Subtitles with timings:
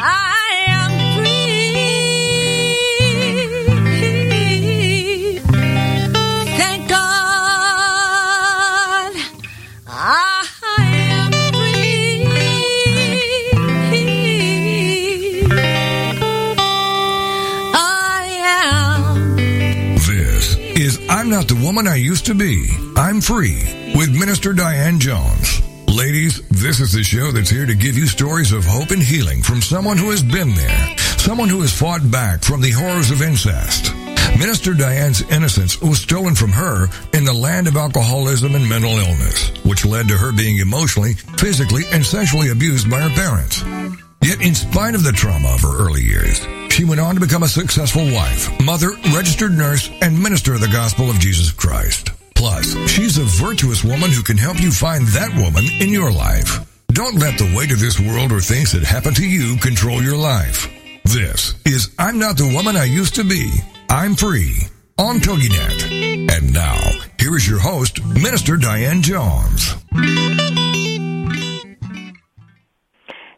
[0.00, 1.18] I'm
[4.38, 5.40] free.
[6.56, 6.98] Thank God.
[9.86, 10.44] I
[11.10, 12.24] am free.
[17.74, 19.96] I am.
[19.96, 22.70] This is I'm Not the Woman I Used to Be.
[22.96, 23.62] I'm Free
[23.94, 25.62] with Minister Diane Jones.
[25.98, 29.42] Ladies, this is the show that's here to give you stories of hope and healing
[29.42, 33.20] from someone who has been there, someone who has fought back from the horrors of
[33.20, 33.92] incest.
[34.38, 39.50] Minister Diane's innocence was stolen from her in the land of alcoholism and mental illness,
[39.64, 43.64] which led to her being emotionally, physically, and sexually abused by her parents.
[44.22, 47.42] Yet in spite of the trauma of her early years, she went on to become
[47.42, 52.10] a successful wife, mother, registered nurse, and minister of the gospel of Jesus Christ.
[52.38, 56.64] Plus, she's a virtuous woman who can help you find that woman in your life.
[56.92, 60.16] Don't let the weight of this world or things that happen to you control your
[60.16, 60.70] life.
[61.02, 63.50] This is I'm Not the Woman I Used to Be.
[63.90, 64.54] I'm Free
[64.98, 66.30] on TogiNet.
[66.30, 66.78] And now,
[67.18, 69.74] here is your host, Minister Diane Jones.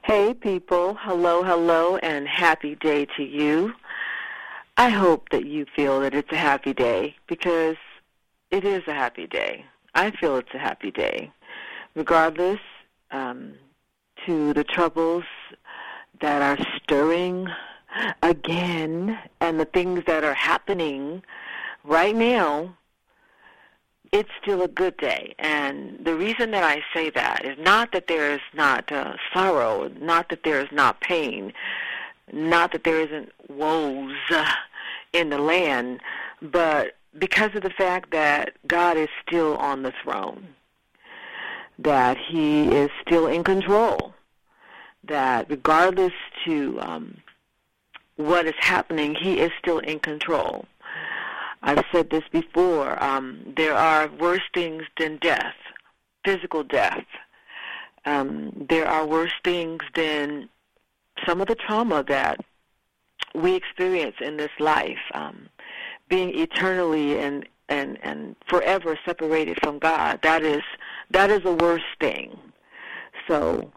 [0.03, 0.99] Hey, people.
[1.01, 3.73] Hello, hello, and happy day to you.
[4.77, 7.77] I hope that you feel that it's a happy day because
[8.51, 9.65] it is a happy day.
[9.95, 11.31] I feel it's a happy day,
[11.95, 12.61] regardless
[13.11, 13.55] um,
[14.27, 15.25] to the troubles
[16.21, 17.49] that are stirring
[18.23, 21.23] again and the things that are happening
[21.85, 22.77] right now
[24.13, 25.35] it's still a good day.
[25.39, 29.89] And the reason that I say that is not that there is not uh, sorrow,
[30.01, 31.53] not that there is not pain,
[32.33, 34.51] not that there isn't woes uh,
[35.13, 36.01] in the land,
[36.43, 40.49] but because of the fact that God is still on the throne,
[41.79, 44.15] that He is still in control,
[45.05, 46.13] that regardless
[46.45, 47.17] to um,
[48.17, 50.67] what is happening, He is still in control.
[51.63, 53.03] I've said this before.
[53.03, 55.57] Um, there are worse things than death,
[56.25, 57.05] physical death.
[58.07, 60.49] Um, there are worse things than
[61.27, 62.41] some of the trauma that
[63.35, 64.99] we experience in this life.
[65.13, 65.49] Um,
[66.11, 70.21] being eternally and, and, and forever separated from God.
[70.23, 70.63] That is
[71.11, 72.39] that is the worst thing.
[73.27, 73.73] So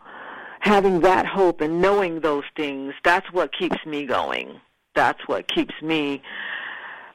[0.59, 4.59] having that hope and knowing those things, that's what keeps me going.
[4.93, 6.21] That's what keeps me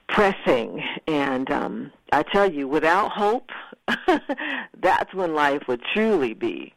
[0.09, 0.83] pressing.
[1.07, 3.51] And um, I tell you, without hope,
[4.81, 6.75] that's when life would truly be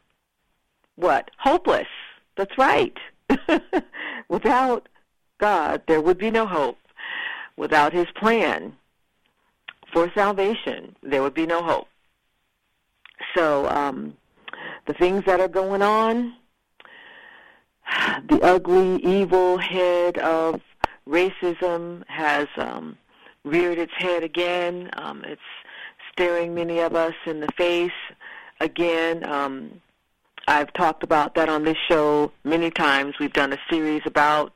[0.96, 1.30] what?
[1.38, 1.88] Hopeless.
[2.36, 2.96] That's right.
[4.28, 4.88] without
[5.38, 6.78] God, there would be no hope.
[7.56, 8.76] Without His plan
[9.92, 11.88] for salvation, there would be no hope.
[13.36, 14.14] So, um,
[14.86, 16.34] the things that are going on,
[18.28, 20.60] the ugly, evil head of
[21.08, 22.96] racism has um,
[23.44, 24.90] reared its head again.
[24.94, 25.40] Um, it's
[26.12, 27.90] staring many of us in the face
[28.60, 29.24] again.
[29.28, 29.80] Um,
[30.48, 33.14] I've talked about that on this show many times.
[33.18, 34.52] We've done a series about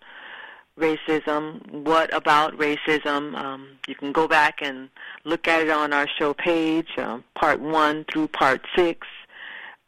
[0.78, 1.66] racism.
[1.70, 3.34] What about racism?
[3.34, 4.88] Um, you can go back and
[5.24, 9.06] look at it on our show page, uh, part one through part six.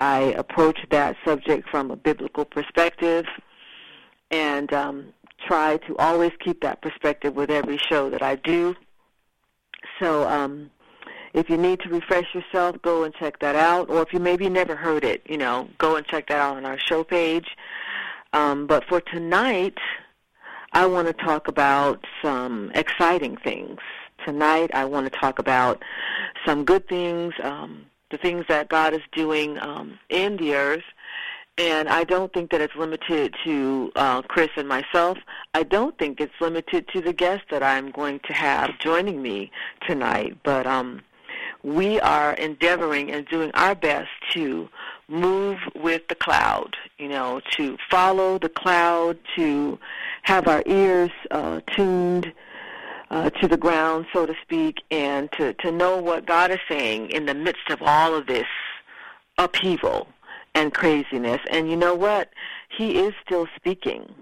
[0.00, 3.26] I approach that subject from a biblical perspective
[4.30, 5.12] and um,
[5.46, 8.76] try to always keep that perspective with every show that I do.
[10.00, 10.70] So um,
[11.32, 13.90] if you need to refresh yourself, go and check that out.
[13.90, 16.64] Or if you maybe never heard it, you know, go and check that out on
[16.64, 17.48] our show page.
[18.32, 19.78] Um, but for tonight,
[20.72, 23.78] I want to talk about some exciting things.
[24.24, 25.82] Tonight, I want to talk about
[26.44, 30.84] some good things, um, the things that God is doing um, in the earth.
[31.56, 35.18] And I don't think that it's limited to uh, Chris and myself.
[35.54, 39.50] I don't think it's limited to the guests that I'm going to have joining me
[39.88, 40.36] tonight.
[40.44, 41.00] But um,
[41.62, 44.68] we are endeavoring and doing our best to
[45.08, 49.78] move with the cloud, you know, to follow the cloud, to
[50.22, 52.32] have our ears uh, tuned
[53.10, 57.10] uh, to the ground, so to speak, and to, to know what God is saying
[57.10, 58.46] in the midst of all of this
[59.38, 60.08] upheaval
[60.54, 61.40] and craziness.
[61.50, 62.30] And you know what?
[62.68, 64.12] He is still speaking,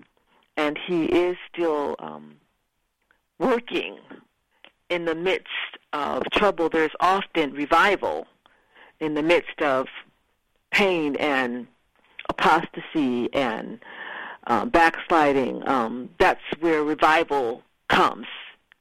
[0.56, 2.36] and he is still um,
[3.38, 3.98] working
[4.88, 5.48] in the midst
[5.92, 6.68] of trouble.
[6.68, 8.26] There's often revival
[9.00, 9.88] in the midst of
[10.70, 11.66] pain and
[12.28, 13.80] apostasy and
[14.46, 15.66] uh, backsliding.
[15.68, 18.26] Um, that's where revival comes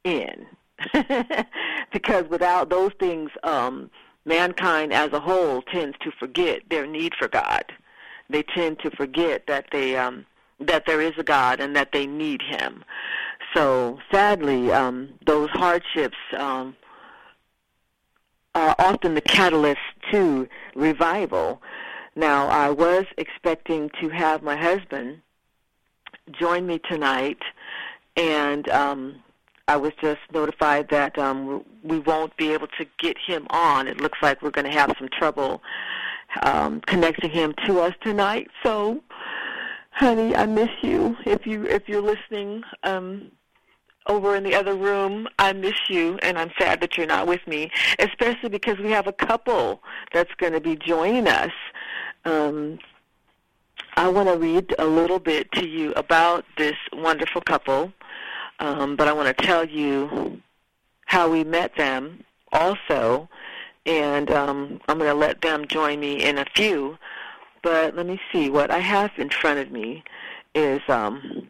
[0.04, 0.46] in.
[1.94, 3.90] because without those things, um,
[4.26, 7.66] mankind as a whole tends to forget their need for God.
[8.30, 10.26] They tend to forget that they um,
[10.60, 12.84] that there is a God and that they need Him.
[13.54, 16.76] So sadly, um, those hardships um,
[18.54, 19.82] are often the catalyst
[20.12, 21.62] to revival.
[22.16, 25.22] Now, I was expecting to have my husband
[26.32, 27.40] join me tonight,
[28.16, 29.24] and um,
[29.68, 33.88] I was just notified that um, we won't be able to get him on.
[33.88, 35.62] It looks like we're going to have some trouble
[36.44, 38.48] um, connecting him to us tonight.
[38.64, 39.02] So,
[39.92, 41.16] honey, I miss you.
[41.26, 43.32] If you if you're listening um,
[44.08, 47.46] over in the other room, I miss you, and I'm sad that you're not with
[47.48, 47.72] me.
[48.00, 49.82] Especially because we have a couple
[50.14, 51.52] that's going to be joining us.
[52.24, 52.80] Um,
[53.98, 57.94] I want to read a little bit to you about this wonderful couple,
[58.60, 60.42] um, but I want to tell you
[61.06, 63.30] how we met them also,
[63.86, 66.98] and um, I'm going to let them join me in a few.
[67.64, 68.50] But let me see.
[68.50, 70.04] What I have in front of me
[70.54, 71.48] is um,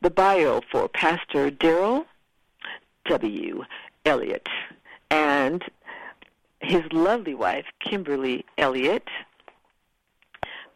[0.00, 2.06] the bio for Pastor Daryl
[3.06, 3.64] W.
[4.04, 4.48] Elliott
[5.10, 5.64] and
[6.60, 9.08] his lovely wife, Kimberly Elliott.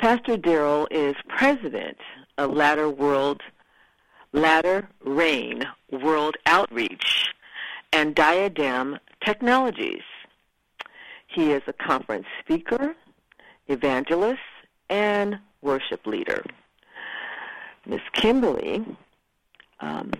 [0.02, 1.96] Pastor Daryl is president
[2.36, 3.40] of Latter World,
[4.32, 5.62] Latter Rain
[5.92, 7.32] World Outreach
[7.92, 10.02] and Diadem Technologies.
[11.28, 12.96] He is a conference speaker,
[13.68, 14.40] evangelist,
[14.90, 16.42] and worship leader.
[17.86, 18.84] Miss Kimberly,
[19.78, 20.10] um,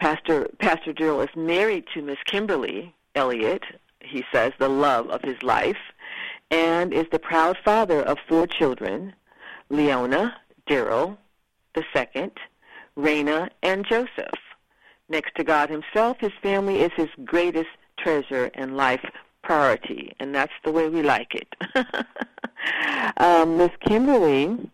[0.00, 3.62] Pastor Pastor Daryl is married to Miss Kimberly Elliott.
[4.00, 5.78] He says the love of his life,
[6.54, 9.12] and is the proud father of four children:
[9.70, 10.36] Leona,
[10.68, 11.16] Daryl,
[11.74, 12.30] the second,
[12.96, 14.38] Raina, and Joseph.
[15.08, 19.04] Next to God Himself, His family is His greatest treasure and life
[19.42, 21.48] priority, and that's the way we like it.
[23.16, 24.70] um, Miss Kimberly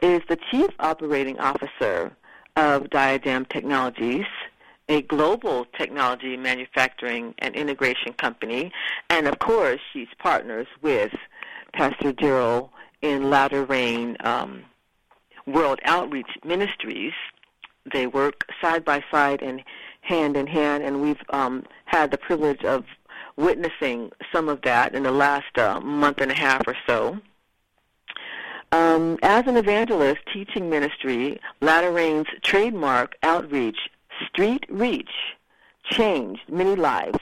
[0.00, 2.14] is the Chief Operating Officer
[2.56, 4.26] of Diadem Technologies,
[4.88, 8.72] a global technology manufacturing and integration company,
[9.10, 11.12] and of course, she's partners with
[11.72, 12.70] Pastor Daryl
[13.02, 14.62] in Latter Rain um,
[15.46, 17.12] World Outreach Ministries.
[17.92, 19.62] They work side by side and
[20.02, 22.84] hand in hand, and we've um, had the privilege of
[23.36, 27.18] witnessing some of that in the last uh, month and a half or so.
[28.72, 33.78] Um, as an evangelist teaching ministry, Latter Rain's trademark outreach,
[34.28, 35.34] Street Reach,
[35.84, 37.18] changed many lives,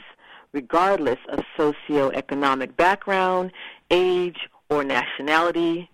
[0.52, 3.52] regardless of socioeconomic background,
[3.90, 5.90] age, or nationality.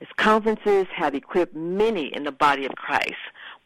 [0.00, 3.14] Its conferences have equipped many in the body of Christ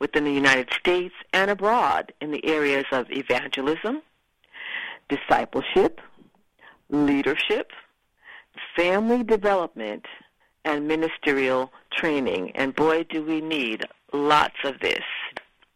[0.00, 4.02] within the United States and abroad in the areas of evangelism,
[5.08, 6.00] discipleship,
[6.90, 7.70] leadership,
[8.76, 10.06] family development,
[10.64, 12.50] and ministerial training.
[12.52, 15.04] And boy, do we need lots of this.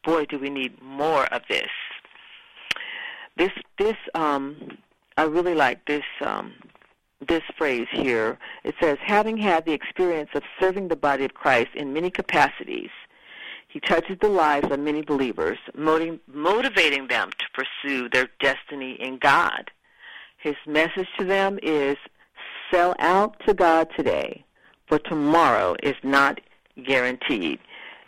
[0.09, 1.69] Boy, do we need more of this.
[3.37, 4.79] This, this, um,
[5.19, 6.55] I really like this, um,
[7.21, 8.39] this phrase here.
[8.65, 12.89] It says, having had the experience of serving the body of Christ in many capacities,
[13.69, 19.71] he touches the lives of many believers, motivating them to pursue their destiny in God.
[20.39, 21.99] His message to them is
[22.71, 24.43] sell out to God today,
[24.87, 26.41] for tomorrow is not
[26.83, 27.59] guaranteed.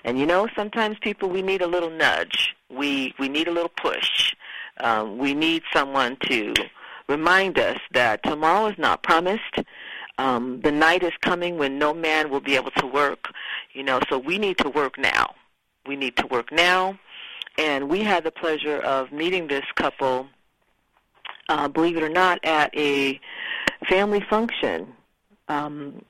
[0.05, 2.55] And you know, sometimes people we need a little nudge.
[2.71, 4.35] We we need a little push.
[4.81, 6.55] Um, we need someone to
[7.09, 9.57] remind us that tomorrow is not promised.
[10.19, 13.29] Um, the night is coming when no man will be able to work.
[13.73, 15.35] You know, so we need to work now.
[15.87, 16.99] We need to work now.
[17.59, 20.29] And we had the pleasure of meeting this couple,
[21.49, 23.21] uh, believe it or not, at a
[23.89, 24.95] family function.
[25.49, 26.03] Um,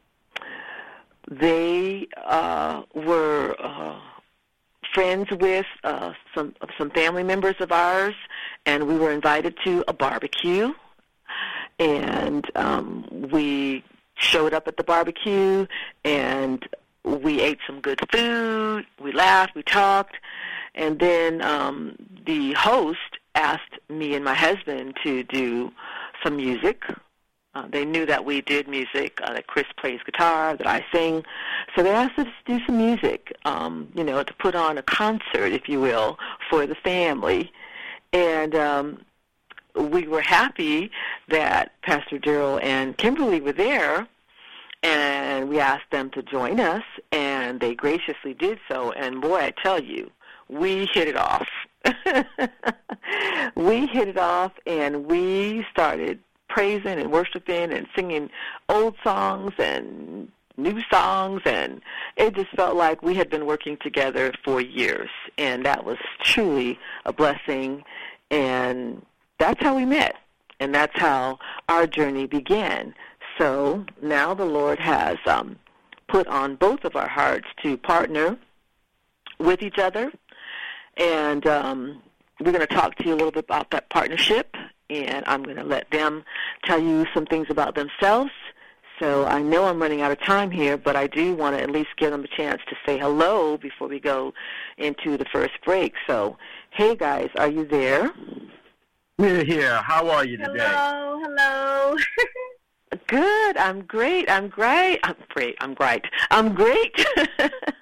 [1.31, 4.01] they uh, were uh,
[4.93, 8.15] friends with uh, some some family members of ours,
[8.67, 10.73] and we were invited to a barbecue.
[11.79, 13.85] And um, we
[14.17, 15.67] showed up at the barbecue,
[16.05, 16.69] and
[17.05, 18.85] we ate some good food.
[19.01, 20.17] We laughed, we talked,
[20.75, 21.97] and then um,
[22.27, 22.99] the host
[23.35, 25.73] asked me and my husband to do
[26.23, 26.83] some music.
[27.55, 31.25] Uh, they knew that we did music, uh, that Chris plays guitar, that I sing.
[31.75, 34.83] So they asked us to do some music, um, you know, to put on a
[34.83, 36.17] concert, if you will,
[36.49, 37.53] for the family.
[38.13, 39.05] And um,
[39.75, 40.93] we were happy
[41.29, 44.07] that Pastor Daryl and Kimberly were there
[44.83, 48.93] and we asked them to join us, and they graciously did so.
[48.93, 50.11] And boy, I tell you,
[50.49, 51.47] we hit it off.
[53.55, 56.19] we hit it off, and we started
[56.51, 58.29] praising and worshiping and singing
[58.69, 61.81] old songs and new songs, and
[62.17, 66.79] it just felt like we had been working together for years, and that was truly
[67.07, 67.83] a blessing.
[68.31, 69.05] And
[69.39, 70.17] that's how we met,
[70.61, 71.39] and that's how
[71.69, 72.95] our journey began.
[73.39, 75.59] So now the Lord has um,
[76.09, 78.37] put on both of our hearts to partner
[79.39, 80.13] with each other,
[80.99, 82.03] and um,
[82.39, 84.57] we're going to talk to you a little bit about that partnership,
[84.91, 86.25] and I'm going to let them
[86.65, 88.33] tell you some things about themselves.
[89.01, 91.71] So I know I'm running out of time here, but I do want to at
[91.71, 94.35] least give them a chance to say hello before we go
[94.77, 95.95] into the first break.
[96.07, 96.37] So,
[96.73, 98.13] hey guys, are you there?
[99.19, 99.77] We're here.
[99.77, 100.67] How are you today?
[100.67, 101.97] Hello, hello.
[103.07, 103.57] Good.
[103.57, 104.31] I'm great.
[104.31, 105.01] I'm great.
[105.05, 105.57] I'm great.
[105.61, 106.05] I'm great.
[106.31, 107.07] I'm great.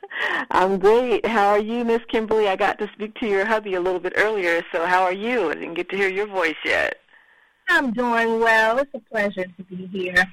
[0.50, 1.26] I'm great.
[1.26, 2.48] How are you, Miss Kimberly?
[2.48, 5.50] I got to speak to your hubby a little bit earlier, so how are you?
[5.50, 6.96] I didn't get to hear your voice yet.
[7.68, 8.78] I'm doing well.
[8.78, 10.24] It's a pleasure to be here.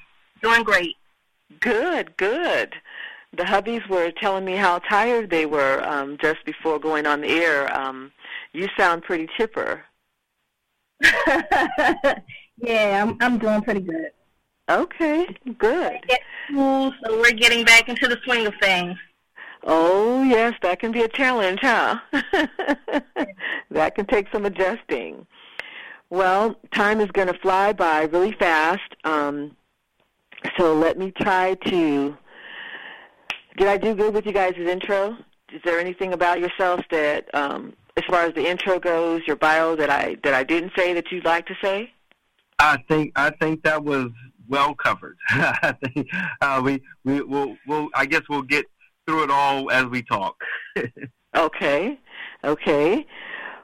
[0.42, 0.96] Doing great.
[1.60, 2.74] Good, good.
[3.38, 7.28] The hubbies were telling me how tired they were um, just before going on the
[7.28, 7.74] air.
[7.78, 8.12] Um,
[8.54, 9.84] you sound pretty chipper.
[12.62, 14.12] yeah, I'm I'm doing pretty good.
[14.70, 15.28] Okay,
[15.58, 16.00] good.
[16.50, 18.98] So we're getting back into the swing of things.
[19.68, 21.98] Oh, yes, that can be a challenge, huh?
[23.72, 25.26] that can take some adjusting.
[26.12, 28.96] Well, time is going to fly by really fast.
[29.04, 29.56] Um,
[30.58, 32.16] so let me try to.
[33.58, 35.18] Did I do good with you guys' intro?
[35.52, 39.76] Is there anything about yourself that, um, as far as the intro goes, your bio
[39.78, 41.92] that I that I didn't say that you'd like to say?
[42.60, 44.10] I think I think that was
[44.48, 45.18] well covered.
[45.30, 46.08] I think
[46.42, 48.66] uh, we we will we'll I guess we'll get
[49.08, 50.42] through it all as we talk.
[51.36, 52.00] okay,
[52.44, 53.06] okay.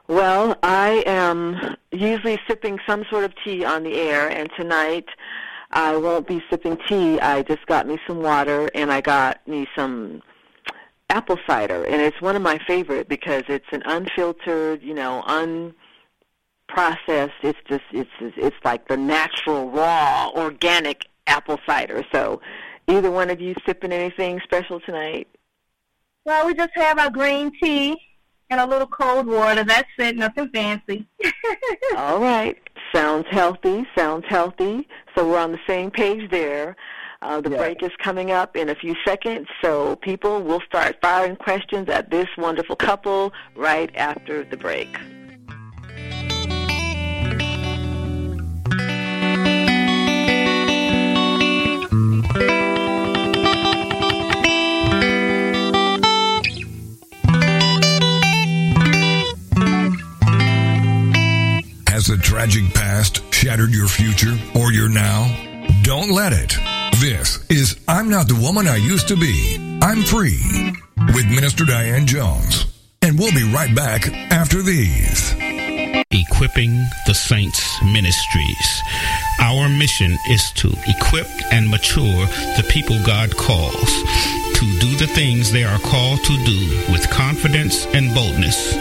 [0.08, 5.06] Well, I am usually sipping some sort of tea on the air, and tonight
[5.70, 7.20] I won't be sipping tea.
[7.20, 10.22] I just got me some water, and I got me some
[11.08, 15.72] apple cider, and it's one of my favorite because it's an unfiltered, you know, unprocessed.
[17.42, 22.04] It's just it's it's like the natural, raw, organic apple cider.
[22.12, 22.40] So,
[22.88, 25.28] either one of you sipping anything special tonight?
[26.24, 27.96] Well, we just have our green tea
[28.50, 29.64] and a little cold water.
[29.64, 30.16] That's it.
[30.16, 31.06] Nothing fancy.
[31.96, 32.58] All right.
[32.94, 33.86] Sounds healthy.
[33.96, 34.86] Sounds healthy.
[35.16, 36.76] So we're on the same page there.
[37.22, 37.56] Uh, the Yeah.
[37.58, 42.10] break is coming up in a few seconds, so people will start firing questions at
[42.10, 44.88] this wonderful couple right after the break.
[62.32, 65.28] Tragic past shattered your future or your now?
[65.82, 66.56] Don't let it.
[66.98, 69.78] This is I'm Not the Woman I Used to Be.
[69.82, 70.40] I'm Free
[71.14, 72.72] with Minister Diane Jones.
[73.02, 75.34] And we'll be right back after these.
[76.10, 78.82] Equipping the Saints Ministries.
[79.38, 82.24] Our mission is to equip and mature
[82.56, 87.84] the people God calls to do the things they are called to do with confidence
[87.86, 88.74] and boldness,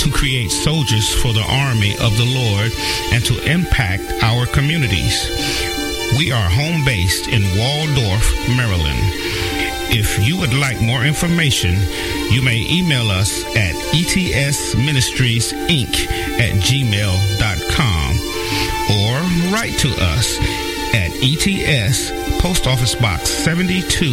[0.00, 2.70] to create soldiers for the army of the Lord,
[3.12, 5.28] and to impact our communities.
[6.16, 9.00] We are home based in Waldorf, Maryland.
[9.90, 11.74] If you would like more information,
[12.30, 16.06] you may email us at etsministriesinc
[16.38, 18.16] at gmail.com
[18.94, 20.38] or write to us
[20.94, 24.06] at ETS Post Office Box 72,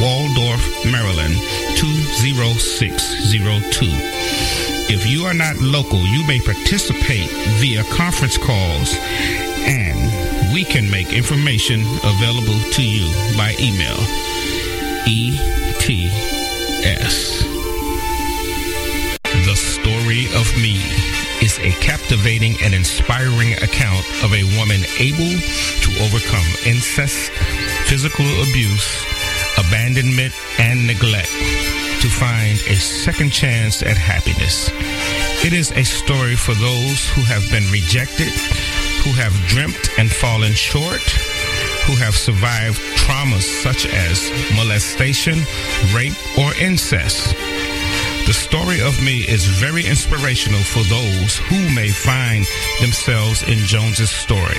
[0.00, 1.34] Waldorf, Maryland
[1.76, 3.86] 20602.
[4.88, 7.28] If you are not local, you may participate
[7.60, 8.96] via conference calls
[9.68, 13.98] and we can make information available to you by email.
[15.04, 17.44] ETS.
[19.44, 20.80] The Story of Me
[21.42, 25.36] is a captivating and inspiring account of a woman able
[25.84, 27.30] to overcome incest,
[27.86, 29.06] physical abuse,
[29.58, 31.30] abandonment, and neglect
[32.00, 34.70] to find a second chance at happiness.
[35.44, 38.32] It is a story for those who have been rejected,
[39.06, 41.02] who have dreamt and fallen short,
[41.86, 45.38] who have survived traumas such as molestation,
[45.94, 47.36] rape, or incest.
[48.26, 52.44] The story of me is very inspirational for those who may find
[52.80, 54.58] themselves in Jones's story.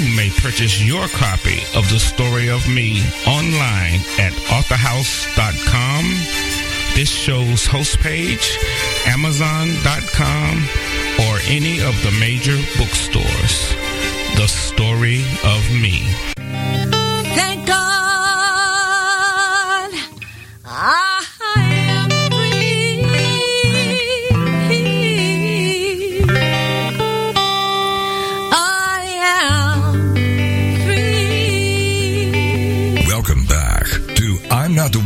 [0.00, 6.04] You may purchase your copy of the story of me online at authorhouse.com,
[6.94, 8.56] this show's host page,
[9.04, 10.56] amazon.com,
[11.28, 13.74] or any of the major bookstores.
[14.36, 16.00] The story of me.
[17.36, 17.89] Thank God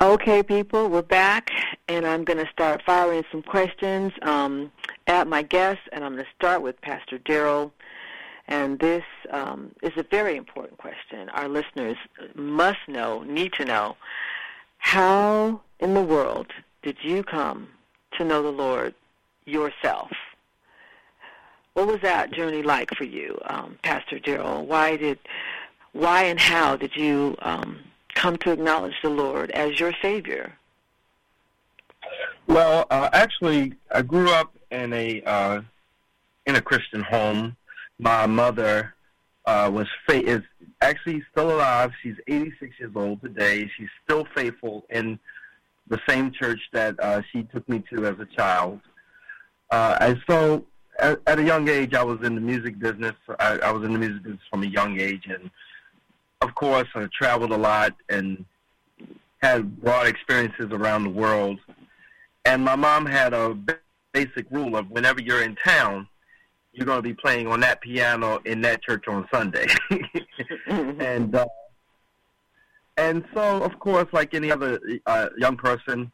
[0.00, 1.50] Okay, people, we're back,
[1.88, 4.70] and I'm going to start firing some questions um,
[5.08, 7.72] at my guests, and I'm going to start with Pastor Daryl.
[8.46, 11.28] And this um, is a very important question.
[11.30, 11.96] Our listeners
[12.36, 13.96] must know, need to know,
[14.78, 16.46] how in the world
[16.82, 17.66] did you come
[18.18, 18.94] to know the Lord
[19.46, 20.12] yourself?
[21.74, 24.64] What was that journey like for you, um, Pastor Daryl?
[24.64, 25.18] Why did,
[25.92, 27.80] why and how did you um,
[28.18, 30.52] come to acknowledge the Lord as your Savior?
[32.48, 35.60] Well, uh, actually, I grew up in a uh,
[36.46, 37.56] in a Christian home.
[37.98, 38.94] My mother
[39.46, 40.42] uh, was fa- is
[40.80, 41.92] actually still alive.
[42.02, 43.70] She's 86 years old today.
[43.76, 45.18] She's still faithful in
[45.88, 48.80] the same church that uh, she took me to as a child.
[49.70, 50.64] Uh, and so,
[50.98, 53.14] at, at a young age, I was in the music business.
[53.38, 55.50] I, I was in the music business from a young age, and
[56.40, 58.44] of course, I traveled a lot and
[59.38, 61.58] had broad experiences around the world.
[62.44, 63.56] And my mom had a
[64.12, 66.08] basic rule of whenever you're in town,
[66.72, 69.66] you're going to be playing on that piano in that church on Sunday.
[70.66, 71.46] and uh,
[72.96, 76.10] and so, of course, like any other uh, young person,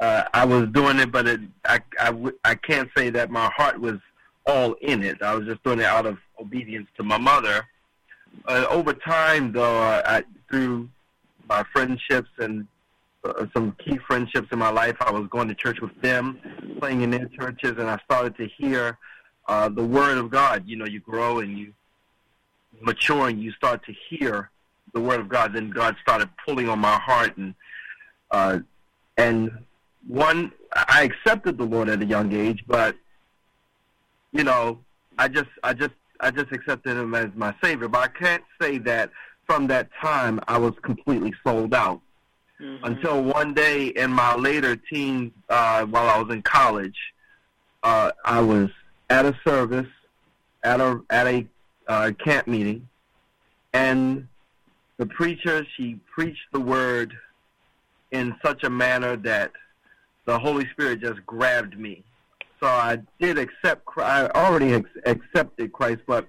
[0.00, 3.50] uh, I was doing it, but it, I, I, w- I can't say that my
[3.56, 3.98] heart was
[4.46, 5.22] all in it.
[5.22, 7.66] I was just doing it out of obedience to my mother
[8.46, 10.88] uh, over time, though, uh, I, through
[11.48, 12.66] my friendships and
[13.24, 16.38] uh, some key friendships in my life, I was going to church with them,
[16.78, 18.98] playing in their churches, and I started to hear
[19.46, 20.64] uh, the Word of God.
[20.66, 21.72] You know, you grow and you
[22.80, 24.50] mature, and you start to hear
[24.94, 25.52] the Word of God.
[25.52, 27.54] Then God started pulling on my heart, and
[28.30, 28.60] uh,
[29.16, 29.50] and
[30.06, 32.96] one, I accepted the Lord at a young age, but
[34.32, 34.78] you know,
[35.18, 37.88] I just, I just I just accepted him as my savior.
[37.88, 39.10] But I can't say that
[39.46, 42.00] from that time I was completely sold out.
[42.60, 42.84] Mm-hmm.
[42.84, 46.96] Until one day in my later teens, uh, while I was in college,
[47.82, 48.68] uh, I was
[49.08, 49.88] at a service,
[50.62, 51.46] at a at a
[51.88, 52.86] uh, camp meeting,
[53.72, 54.28] and
[54.98, 57.14] the preacher she preached the word
[58.10, 59.52] in such a manner that
[60.26, 62.04] the Holy Spirit just grabbed me
[62.60, 63.86] so I did accept.
[63.96, 66.28] I already ex- accepted Christ, but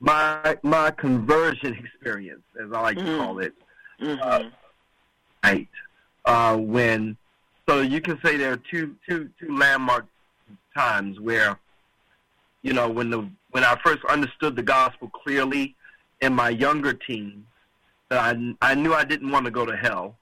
[0.00, 3.06] my my conversion experience, as I like mm-hmm.
[3.06, 3.52] to call it,
[4.00, 4.20] mm-hmm.
[4.22, 4.50] uh,
[5.44, 5.68] right
[6.24, 7.16] uh, when.
[7.68, 10.06] So you can say there are two two two landmark
[10.76, 11.58] times where,
[12.62, 15.74] you know, when the when I first understood the gospel clearly
[16.20, 17.44] in my younger teens,
[18.08, 20.16] that I I knew I didn't want to go to hell,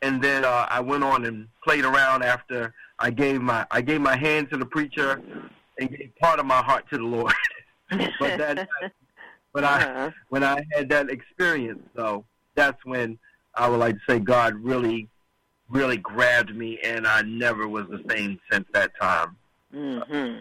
[0.00, 4.00] and then uh, I went on and played around after I gave my I gave
[4.00, 5.20] my hand to the preacher
[5.78, 7.34] and gave part of my heart to the Lord.
[7.90, 8.68] but that
[9.52, 10.10] when uh-huh.
[10.10, 13.18] I when I had that experience though, that's when
[13.54, 15.08] I would like to say God really
[15.68, 19.36] really grabbed me and I never was the same since that time.
[19.74, 20.40] Mhm.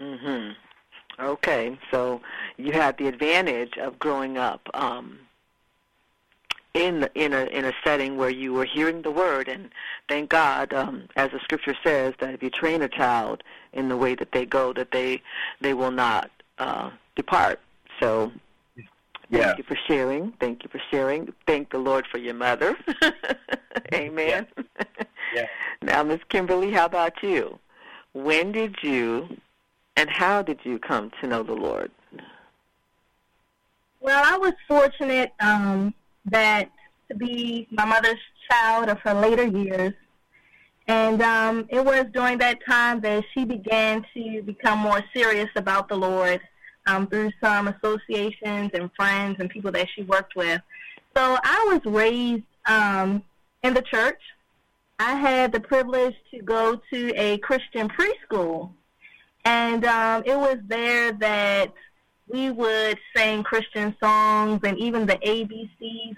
[0.00, 0.54] Mhm.
[1.18, 2.22] Okay, so
[2.56, 5.18] you had the advantage of growing up um
[6.74, 9.70] in in a in a setting where you were hearing the word and
[10.08, 13.96] thank God um as the scripture says that if you train a child in the
[13.96, 15.20] way that they go that they
[15.60, 17.60] they will not uh depart.
[17.98, 18.32] So
[19.28, 19.46] yeah.
[19.46, 20.32] thank you for sharing.
[20.40, 21.32] Thank you for sharing.
[21.46, 22.76] Thank the Lord for your mother.
[23.94, 24.46] Amen.
[24.56, 24.84] Yeah.
[25.34, 25.46] yeah.
[25.82, 27.58] now Miss Kimberly how about you?
[28.12, 29.28] When did you
[29.96, 31.90] and how did you come to know the Lord?
[34.00, 35.94] Well I was fortunate um
[36.30, 36.70] that
[37.08, 38.18] to be my mother's
[38.50, 39.92] child of her later years.
[40.86, 45.88] And um, it was during that time that she began to become more serious about
[45.88, 46.40] the Lord
[46.86, 50.60] um, through some associations and friends and people that she worked with.
[51.16, 53.22] So I was raised um,
[53.62, 54.20] in the church.
[54.98, 58.70] I had the privilege to go to a Christian preschool.
[59.44, 61.72] And um, it was there that
[62.28, 65.70] we would sing Christian songs and even the ABCs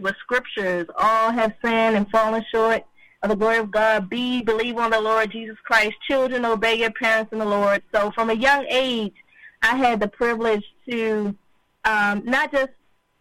[0.03, 0.87] with scriptures.
[0.99, 2.85] All have sinned and fallen short
[3.23, 4.11] of the glory of God.
[4.11, 5.95] Be, believe on the Lord Jesus Christ.
[6.09, 7.83] Children, obey your parents in the Lord.
[7.95, 9.15] So from a young age,
[9.63, 11.35] I had the privilege to
[11.85, 12.71] um, not just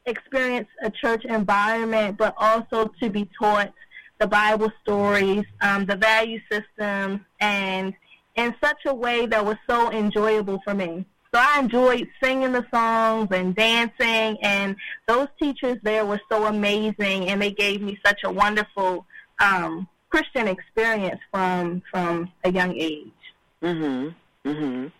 [0.05, 3.71] experience a church environment, but also to be taught
[4.19, 7.93] the Bible stories, um, the value system, and
[8.35, 11.05] in such a way that was so enjoyable for me.
[11.33, 14.75] So I enjoyed singing the songs and dancing, and
[15.07, 19.05] those teachers there were so amazing, and they gave me such a wonderful
[19.39, 23.07] um, Christian experience from from a young age.
[23.63, 24.13] Mhm.
[24.45, 24.91] Mhm.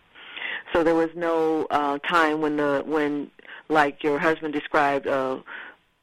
[0.72, 3.30] So there was no uh time when the when
[3.68, 5.44] like your husband described a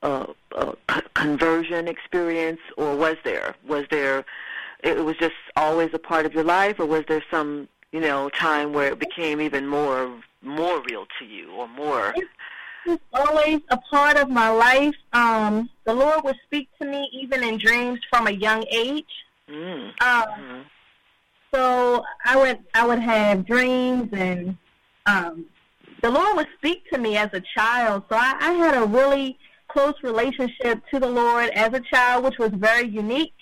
[0.02, 4.24] a, a c- conversion experience or was there was there
[4.84, 8.28] it was just always a part of your life or was there some you know
[8.30, 12.14] time where it became even more more real to you or more
[12.86, 14.94] It's always a part of my life.
[15.12, 19.12] Um, the Lord would speak to me even in dreams from a young age.
[19.50, 19.90] mm.
[20.00, 20.64] Um, Mhm.
[21.52, 24.56] so I would I would have dreams and
[25.06, 25.46] um,
[26.02, 28.04] the Lord would speak to me as a child.
[28.08, 32.38] So I, I had a really close relationship to the Lord as a child, which
[32.38, 33.34] was very unique.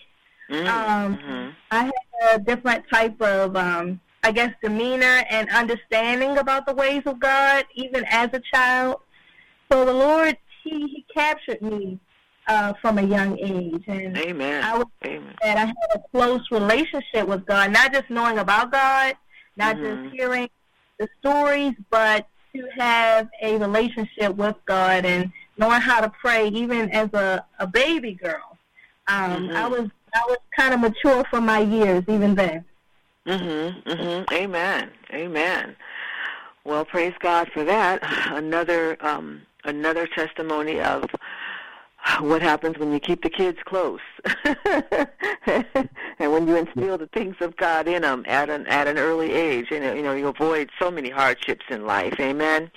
[0.50, 0.66] Mm.
[0.68, 1.54] Um, Mhm.
[1.70, 7.02] I had a different type of, um, I guess, demeanor and understanding about the ways
[7.06, 8.96] of God, even as a child.
[9.70, 12.00] So the Lord, He, he captured me
[12.48, 14.64] uh, from a young age, and Amen.
[14.64, 15.36] I was Amen.
[15.40, 19.14] that I had a close relationship with God, not just knowing about God,
[19.56, 20.02] not Mhm.
[20.02, 20.48] just hearing
[20.98, 26.90] the stories, but to have a relationship with God and knowing how to pray, even
[26.90, 28.58] as a, a baby girl.
[29.06, 29.54] Um, Mhm.
[29.54, 32.64] I was I was kind of mature for my years, even then.
[33.26, 33.82] Mhm.
[33.84, 34.32] Mhm.
[34.32, 34.90] Amen.
[35.12, 35.76] Amen.
[36.64, 38.00] Well, praise God for that.
[38.32, 41.04] Another um another testimony of
[42.20, 43.98] what happens when you keep the kids close,
[44.44, 49.32] and when you instill the things of God in them at an at an early
[49.32, 49.66] age.
[49.70, 52.14] You know, you know, you avoid so many hardships in life.
[52.20, 52.70] Amen.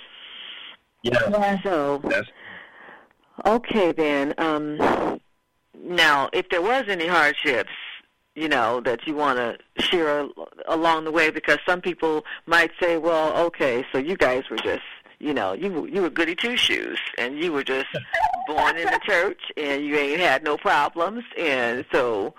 [1.02, 1.22] Yes.
[1.30, 1.62] Yeah.
[1.62, 2.28] So, That's
[3.46, 4.34] okay then.
[4.38, 5.20] Um,
[5.78, 7.70] now, if there was any hardships,
[8.40, 10.26] you know, that you want to share
[10.66, 14.82] along the way, because some people might say, well, okay, so you guys were just,
[15.18, 17.88] you know, you were- you were goody two shoes, and you were just
[18.46, 22.34] born in the church, and you ain't had no problems, and so.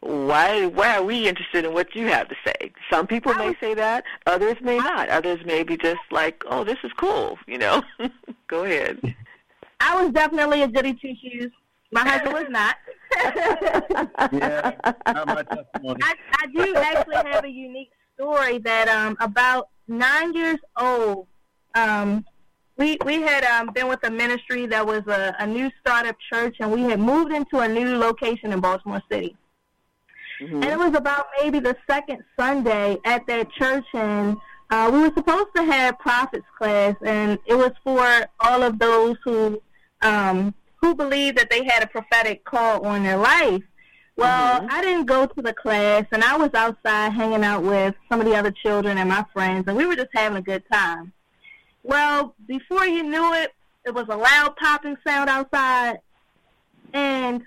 [0.00, 2.72] Why why are we interested in what you have to say?
[2.92, 5.08] Some people may say that, others may not.
[5.08, 7.82] Others may be just like, "Oh, this is cool," you know.
[8.48, 9.14] Go ahead.
[9.80, 11.50] I was definitely a goody two shoes.
[11.90, 12.76] My husband was not.
[14.32, 14.72] Yeah,
[15.06, 16.00] not my testimony.
[16.02, 21.26] I, I do actually have a unique story that um about nine years old,
[21.74, 22.24] um
[22.76, 26.56] we we had um been with a ministry that was a, a new startup church
[26.60, 29.36] and we had moved into a new location in Baltimore City.
[30.40, 34.36] And it was about maybe the second Sunday at that church and
[34.70, 39.16] uh, we were supposed to have prophets class and it was for all of those
[39.24, 39.62] who
[40.02, 40.52] um
[40.84, 43.62] who believed that they had a prophetic call on their life.
[44.16, 44.70] Well, Mhm.
[44.70, 48.26] I didn't go to the class, and I was outside hanging out with some of
[48.26, 51.14] the other children and my friends, and we were just having a good time.
[51.84, 53.54] Well, before you knew it,
[53.86, 56.00] it was a loud popping sound outside,
[56.92, 57.42] and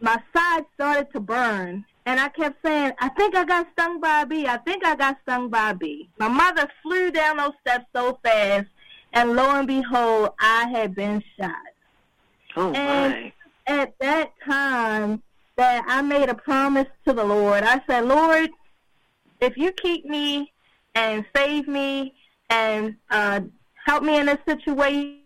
[0.00, 1.84] my side started to burn.
[2.06, 4.48] And I kept saying, I think I got stung by a bee.
[4.48, 6.10] I think I got stung by a bee.
[6.18, 8.66] My mother flew down those steps so fast,
[9.12, 11.69] and lo and behold, I had been shot
[12.56, 13.32] Oh And- my.
[13.66, 15.22] at that time
[15.56, 17.62] that I made a promise to the Lord.
[17.62, 18.50] I said, Lord,
[19.40, 20.52] if you keep me
[20.94, 22.14] and save me
[22.48, 23.40] and uh,
[23.86, 25.18] help me in this situation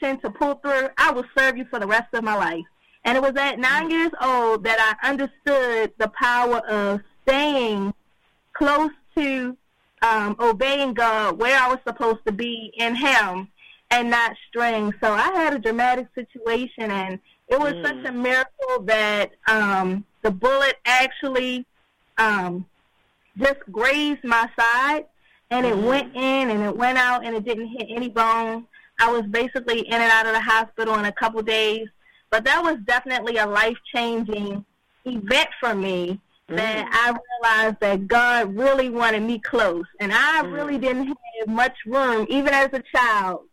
[0.00, 2.64] to pull through, I will serve you for the rest of my life.
[3.04, 7.92] And it was at nine years old that I understood the power of staying
[8.52, 9.56] close to
[10.02, 13.48] um, obeying God where I was supposed to be in Him
[13.92, 14.92] and not straying.
[15.02, 17.86] So I had a dramatic situation, and it was Mm.
[17.86, 21.66] such a miracle that um, the bullet actually
[22.16, 22.66] um,
[23.36, 25.04] just grazed my side,
[25.50, 28.66] and it went in and it went out, and it didn't hit any bone.
[28.98, 31.86] I was basically in and out of the hospital in a couple days,
[32.30, 34.64] but that was definitely a life changing
[35.04, 36.20] event for me.
[36.48, 40.52] That I realized that God really wanted me close, and I Mm.
[40.52, 43.48] really didn't have much room, even as a child,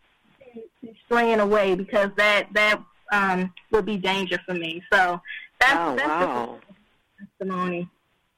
[0.54, 2.82] to, to straying away because that that
[3.12, 4.84] um, would be danger for me.
[4.92, 5.22] So
[5.60, 6.60] that's Oh that's wow.
[7.20, 7.90] testimony.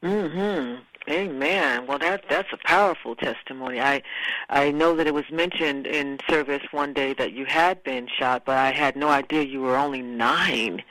[0.04, 0.82] Mhm.
[1.10, 1.88] Amen.
[1.88, 3.82] Well, that that's a powerful testimony.
[3.82, 4.04] I
[4.50, 8.44] I know that it was mentioned in service one day that you had been shot,
[8.46, 10.84] but I had no idea you were only 9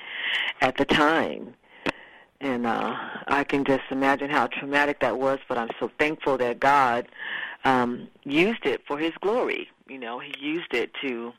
[0.60, 1.54] at the time.
[2.40, 2.96] And uh
[3.28, 7.06] I can just imagine how traumatic that was, but I'm so thankful that God
[7.64, 9.68] um used it for his glory.
[9.90, 11.32] You know, he used it to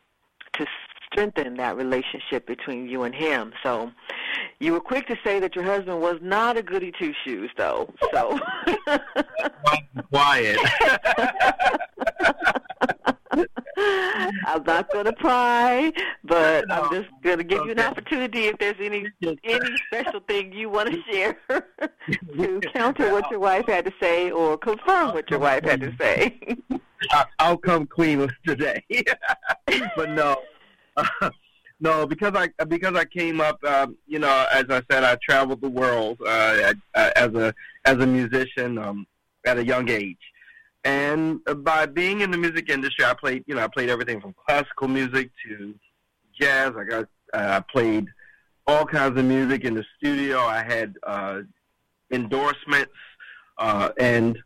[0.56, 0.66] to
[1.10, 3.54] strengthen that relationship between you and him.
[3.64, 3.92] So
[4.60, 7.94] You were quick to say that your husband was not a goody two shoes, though.
[8.14, 8.38] So.
[10.12, 10.60] Quiet.
[14.46, 15.94] I'm not going to pry,
[16.26, 16.84] but No.
[16.84, 19.06] I'm just going to give you an opportunity if there's any
[19.46, 24.30] any special thing you want to share to counter what your wife had to say
[24.30, 26.38] or confirm what your wife had to say.
[27.40, 28.84] I'll come clean today.
[29.96, 30.38] but no,
[31.80, 35.62] no, because I because I came up, um, you know, as I said, I traveled
[35.62, 37.54] the world uh, as a
[37.86, 39.08] as a musician um,
[39.46, 40.20] at a young age,
[40.84, 44.34] and by being in the music industry, I played, you know, I played everything from
[44.46, 45.76] classical music to
[46.40, 46.72] jazz.
[46.78, 48.08] I got uh, I played
[48.68, 50.40] all kinds of music in the studio.
[50.40, 51.42] I had uh,
[52.12, 52.94] endorsements
[53.58, 54.38] uh, and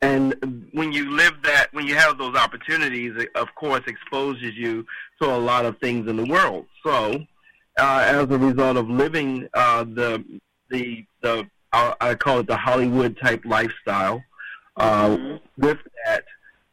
[0.00, 4.86] and when you live that, when you have those opportunities, it of course exposes you
[5.20, 6.66] to a lot of things in the world.
[6.84, 7.24] So,
[7.78, 10.24] uh, as a result of living uh, the
[10.70, 14.22] the the I I call it the Hollywood type lifestyle,
[14.76, 15.40] uh, Mhm.
[15.56, 16.24] with that,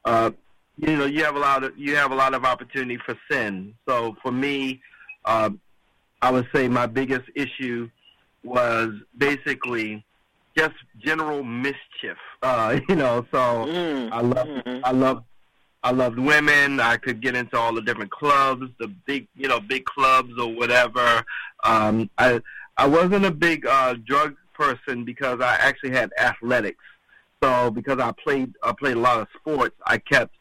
[0.05, 0.31] uh,
[0.77, 3.73] you know, you have a lot of you have a lot of opportunity for sin.
[3.88, 4.81] So for me,
[5.25, 5.49] uh,
[6.21, 7.89] I would say my biggest issue
[8.43, 10.05] was basically
[10.57, 12.17] just general mischief.
[12.41, 14.11] Uh, you know, so Mm.
[14.11, 14.81] I love Mhm.
[14.83, 15.23] I love
[15.83, 16.79] I loved women.
[16.79, 20.53] I could get into all the different clubs, the big you know big clubs or
[20.53, 21.23] whatever.
[21.63, 22.41] Um, I
[22.77, 26.83] I wasn't a big uh, drug person because I actually had athletics.
[27.43, 30.33] So because I played I played a lot of sports, I kept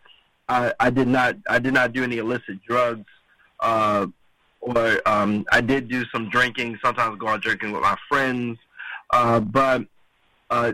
[0.49, 3.07] I, I did not I did not do any illicit drugs.
[3.61, 4.07] Uh,
[4.61, 6.79] or um, I did do some drinking.
[6.83, 8.59] Sometimes go out drinking with my friends,
[9.11, 9.83] uh, but
[10.55, 10.73] uh,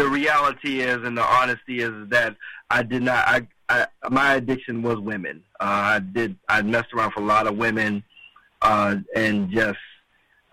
[0.00, 2.32] the reality is, and the honesty is that
[2.70, 3.22] I did not.
[3.34, 3.78] I, I
[4.10, 5.36] my addiction was women.
[5.60, 6.30] Uh, I did.
[6.48, 7.92] I messed around for a lot of women,
[8.70, 9.78] uh, and just.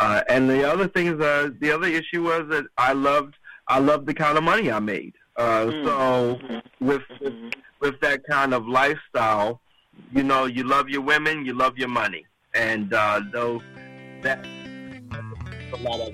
[0.01, 3.33] Uh, and the other thing is, uh, the other issue was that I loved.
[3.67, 5.13] I loved the kind of money I made.
[5.35, 5.85] Uh, Mm.
[5.85, 5.93] So
[6.41, 6.61] Mhm.
[6.89, 7.53] with, with Mhm.
[7.83, 9.49] with that kind of lifestyle,
[10.15, 13.61] you know, you love your women, you love your money, and uh, those
[14.23, 14.39] that.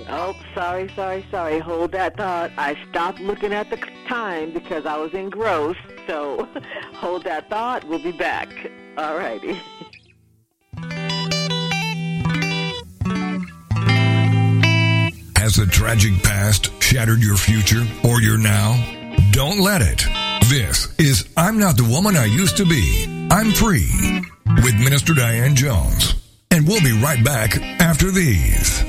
[0.07, 1.59] Oh, sorry, sorry, sorry.
[1.59, 2.51] Hold that thought.
[2.57, 5.79] I stopped looking at the time because I was engrossed.
[6.07, 6.47] So
[6.93, 7.83] hold that thought.
[7.85, 8.49] We'll be back.
[8.97, 9.59] All righty.
[15.37, 18.73] Has the tragic past shattered your future or your now?
[19.31, 20.03] Don't let it.
[20.49, 23.27] This is I'm Not the Woman I Used to Be.
[23.31, 24.21] I'm Free
[24.63, 26.15] with Minister Diane Jones.
[26.51, 28.83] And we'll be right back after these.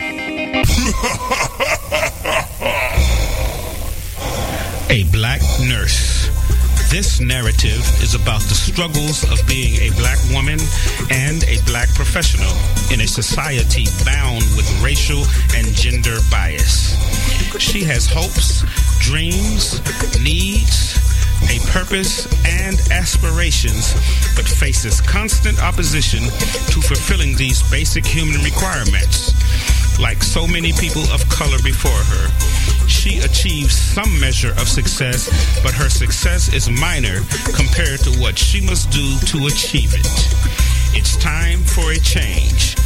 [4.88, 6.30] A black nurse.
[6.90, 10.58] This narrative is about the struggles of being a black woman
[11.10, 12.50] and a black professional
[12.90, 16.96] in a society bound with racial and gender bias.
[17.60, 18.64] She has hopes,
[19.00, 19.82] dreams,
[20.22, 20.96] needs,
[21.52, 23.92] a purpose, and aspirations,
[24.34, 26.20] but faces constant opposition
[26.72, 29.34] to fulfilling these basic human requirements.
[30.00, 32.28] Like so many people of color before her,
[32.86, 35.28] she achieves some measure of success,
[35.62, 37.20] but her success is minor
[37.54, 40.06] compared to what she must do to achieve it.
[40.94, 42.76] It's time for a change.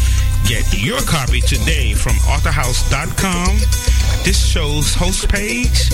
[0.47, 3.57] Get your copy today from authorhouse.com,
[4.25, 5.91] this show's host page,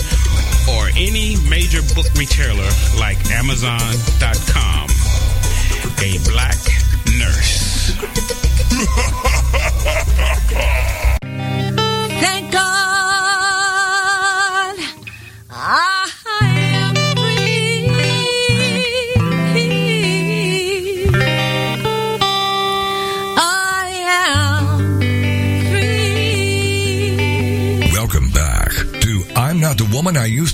[0.69, 4.89] or any major book retailer like amazon.com.
[5.99, 6.57] A black
[7.17, 7.97] nurse.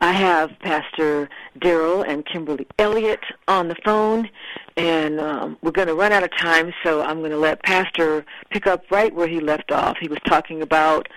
[0.00, 4.30] I have Pastor Daryl and Kimberly Elliott on the phone,
[4.76, 8.24] and um, we're going to run out of time, so I'm going to let Pastor
[8.50, 9.98] pick up right where he left off.
[10.00, 11.08] He was talking about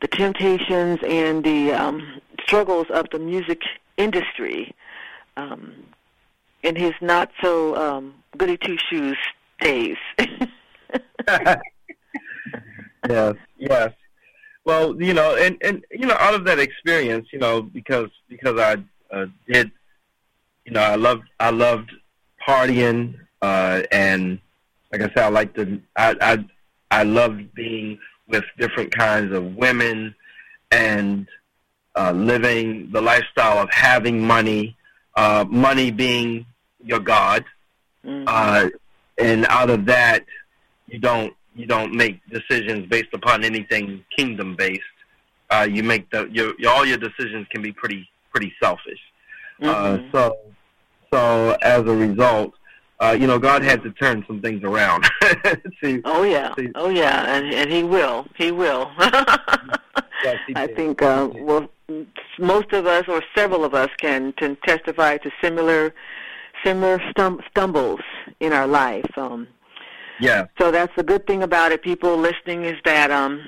[0.00, 3.60] the temptations and the um, struggles of the music
[3.98, 4.74] industry
[5.36, 5.74] um,
[6.62, 9.18] in his not so um, goody two shoes
[9.60, 9.98] days.
[13.08, 13.92] yes, yes.
[14.64, 18.58] Well, you know, and and you know, out of that experience, you know, because because
[18.60, 18.76] I
[19.14, 19.70] uh, did,
[20.64, 21.90] you know, I loved I loved
[22.46, 24.38] partying, uh, and
[24.92, 26.44] like I said, I like to I I
[26.90, 27.98] I loved being
[28.28, 30.14] with different kinds of women
[30.70, 31.26] and
[31.96, 34.76] uh, living the lifestyle of having money,
[35.16, 36.46] uh, money being
[36.84, 37.44] your god,
[38.04, 38.24] Mhm.
[38.26, 38.70] uh,
[39.18, 40.24] and out of that,
[40.86, 44.80] you don't you don't make decisions based upon anything kingdom based.
[45.50, 49.00] Uh, you make the your, your all your decisions can be pretty pretty selfish.
[49.62, 50.12] Uh, Mhm.
[50.12, 50.36] so
[51.12, 52.54] so as a result,
[53.00, 55.04] uh, you know, God had to turn some things around.
[55.82, 58.90] See, Oh yeah, See- oh yeah, and and he will, he will.
[60.24, 61.68] yes, he I think uh, well,
[62.38, 65.92] most of us or several of us can can testify to similar
[66.64, 68.00] similar stum- stumbles
[68.40, 69.06] in our life.
[69.16, 69.48] Um,
[70.20, 71.82] yeah, so that's the good thing about it.
[71.82, 73.40] People listening is that um,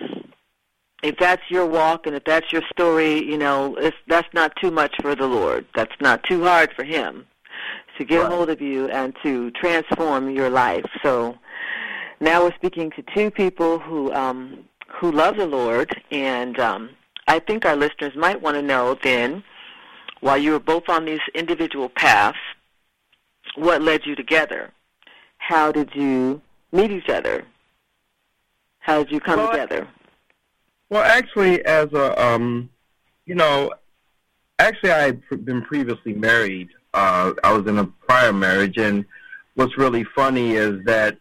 [1.03, 4.71] if that's your walk and if that's your story, you know, it's, that's not too
[4.71, 5.67] much for the Lord.
[5.75, 7.27] That's not too hard for Him
[7.99, 8.33] to get Right.
[8.33, 10.85] a hold of you and to transform your life.
[11.03, 11.37] So
[12.21, 14.65] now we're speaking to two people who um,
[15.01, 16.91] who love the Lord, and um,
[17.27, 19.43] I think our listeners might want to know then,
[20.21, 22.39] while you were both on these individual paths,
[23.57, 24.71] what led you together?
[25.39, 26.41] How did you
[26.75, 27.45] meet each other?
[28.81, 29.89] How did you come Well, together?
[30.91, 32.69] Well, actually, as a um,
[33.25, 33.73] you know,
[34.59, 36.69] actually, I had been previously married.
[36.93, 39.05] Uh, I was in a prior marriage, and
[39.55, 41.17] what's really funny is that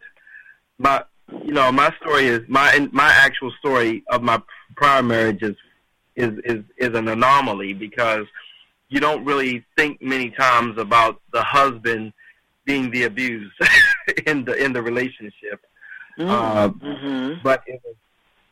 [0.78, 1.02] my,
[1.44, 4.42] you know, my story is my my actual story of my
[4.76, 5.56] prior marriage is
[6.16, 8.26] is is is an anomaly because
[8.88, 12.12] you don't really think many times about the husband
[12.64, 13.52] being the abused
[14.26, 15.64] in the in the relationship.
[16.18, 17.40] Uh, mm-hmm.
[17.42, 17.96] but it was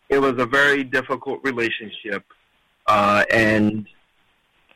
[0.09, 2.25] it was a very difficult relationship,
[2.87, 3.87] uh, and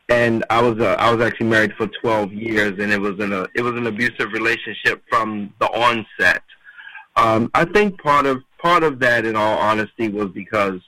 [0.09, 3.33] and I was uh, I was actually married for twelve years, and it was in
[3.33, 6.43] a it was an abusive relationship from the onset.
[7.17, 10.81] Um, I think part of part of that, in all honesty, was because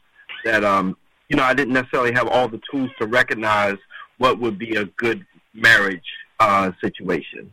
[0.45, 0.97] that um,
[1.29, 3.77] you know I didn't necessarily have all the tools to recognize
[4.19, 6.01] what would be a good marriage
[6.39, 7.53] uh, situation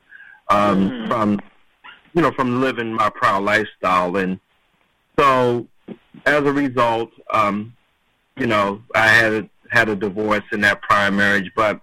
[0.50, 1.08] um, Mhm.
[1.08, 1.42] from
[2.16, 4.40] you know from living my proud lifestyle and
[5.20, 5.68] so
[6.26, 7.74] as a result, um,
[8.38, 11.80] you know, I had a, had a divorce in that prior marriage, but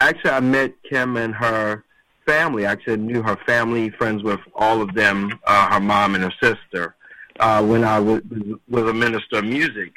[0.00, 1.84] actually I met Kim and her
[2.26, 2.66] family.
[2.66, 6.32] I Actually, knew her family, friends with all of them, uh, her mom and her
[6.42, 6.94] sister,
[7.40, 8.22] uh, when I was,
[8.68, 9.92] was a minister of music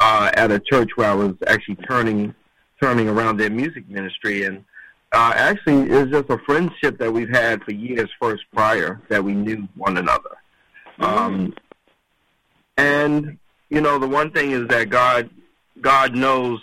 [0.00, 2.34] uh, at a church where I was actually turning
[2.82, 4.64] turning around their music ministry and.
[5.14, 9.32] Uh, actually, it's just a friendship that we've had for years first prior that we
[9.32, 10.36] knew one another.
[10.98, 11.54] Um,
[12.76, 13.38] and
[13.70, 15.30] you know, the one thing is that God,
[15.80, 16.60] God knows,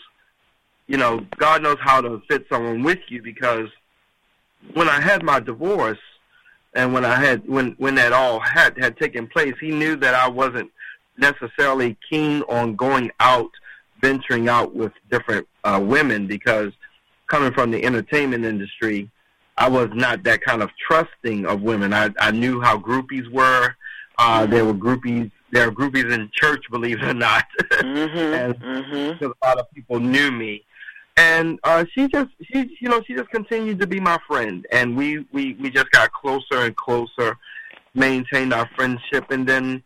[0.88, 3.70] you know, God knows how to fit someone with you because
[4.74, 6.00] when I had my divorce,
[6.74, 10.14] and when I had when when that all had had taken place, He knew that
[10.14, 10.72] I wasn't
[11.18, 13.52] necessarily keen on going out,
[14.02, 16.74] venturing out with different uh, women because
[17.32, 19.10] coming from the entertainment industry,
[19.58, 21.94] I was not that kind of trusting of women.
[21.94, 23.76] I I knew how groupies were.
[24.18, 25.32] Uh, there were groupies.
[25.52, 28.18] There are groupies in church, believe it or not, Mm-hmm.
[28.18, 29.26] And- mm-hmm.
[29.26, 30.64] a lot of people knew me.
[31.18, 34.96] And uh, she just, she, you know, she just continued to be my friend, and
[34.96, 37.38] we, we, we just got closer and closer,
[37.94, 39.84] maintained our friendship, and then,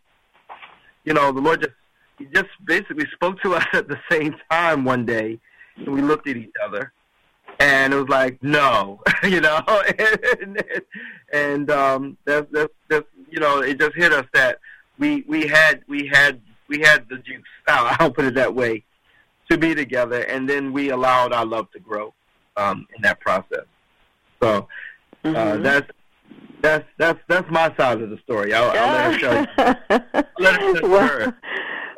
[1.03, 1.73] you know, the Lord just,
[2.19, 5.39] he just basically spoke to us at the same time one day,
[5.77, 6.93] and we looked at each other,
[7.59, 9.61] and it was like, no, you know,
[9.97, 10.63] and,
[11.33, 14.59] and um, that's, that's, that's, you know, it just hit us that
[14.97, 17.43] we, we had, we had, we had the juice.
[17.67, 18.83] I'll, I'll put it that way
[19.49, 22.13] to be together, and then we allowed our love to grow
[22.58, 23.65] um, in that process.
[24.41, 24.67] So
[25.23, 25.63] uh, Mhm.
[25.63, 25.91] that's
[26.62, 28.53] that's that's that's my side of the story.
[28.53, 30.33] I'll, I'll let her tell you.
[30.39, 31.37] let her tell well, her.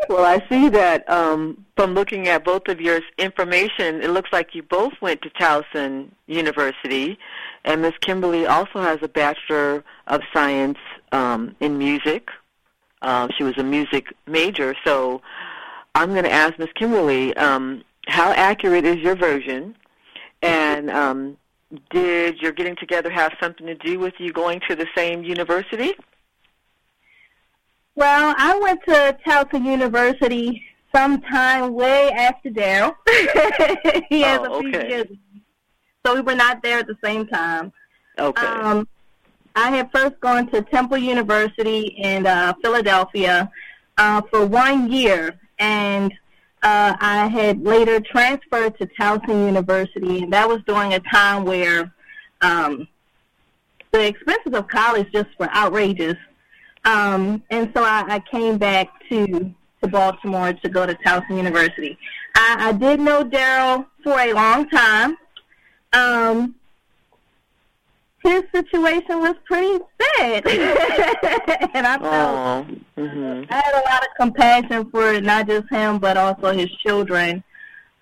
[0.09, 4.55] Well, I see that um, from looking at both of your information, it looks like
[4.55, 7.17] you both went to Towson University,
[7.65, 10.77] and Miss Kimberly also has a Bachelor of Science
[11.11, 12.29] um, in Music.
[13.01, 15.21] Um, she was a music major, so
[15.93, 19.75] I'm going to ask Miss Kimberly, um, how accurate is your version,
[20.41, 21.37] and um,
[21.91, 25.93] did your getting together have something to do with you going to the same university?
[27.97, 32.93] Well, I went to Towson University sometime way after Daryl.
[34.07, 34.87] he has Oh, a few okay.
[34.87, 35.07] years.
[36.05, 37.73] So we were not there at the same time.
[38.19, 38.45] Okay.
[38.45, 38.87] Um,
[39.55, 43.49] I had first gone to Temple University in uh, Philadelphia
[43.97, 46.13] uh, for one year, and
[46.61, 51.91] uh, I had later transferred to Towson University, and that was during a time where
[52.41, 52.87] um,
[53.91, 56.15] the expenses of college just were outrageous.
[56.87, 61.97] Um, and so I, I came back to to Baltimore to go to Towson University.
[62.33, 65.17] I, I did know Daryl for a long time.
[65.93, 66.55] Um,
[68.23, 69.83] his situation was pretty
[70.17, 70.47] sad,
[71.73, 72.65] and I felt Oh.
[72.95, 77.43] hmm I had a lot of compassion for not just him but also his children.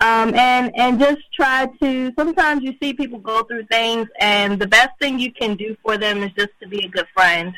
[0.01, 2.13] Um, and and just try to.
[2.17, 5.97] Sometimes you see people go through things, and the best thing you can do for
[5.97, 7.53] them is just to be a good friend.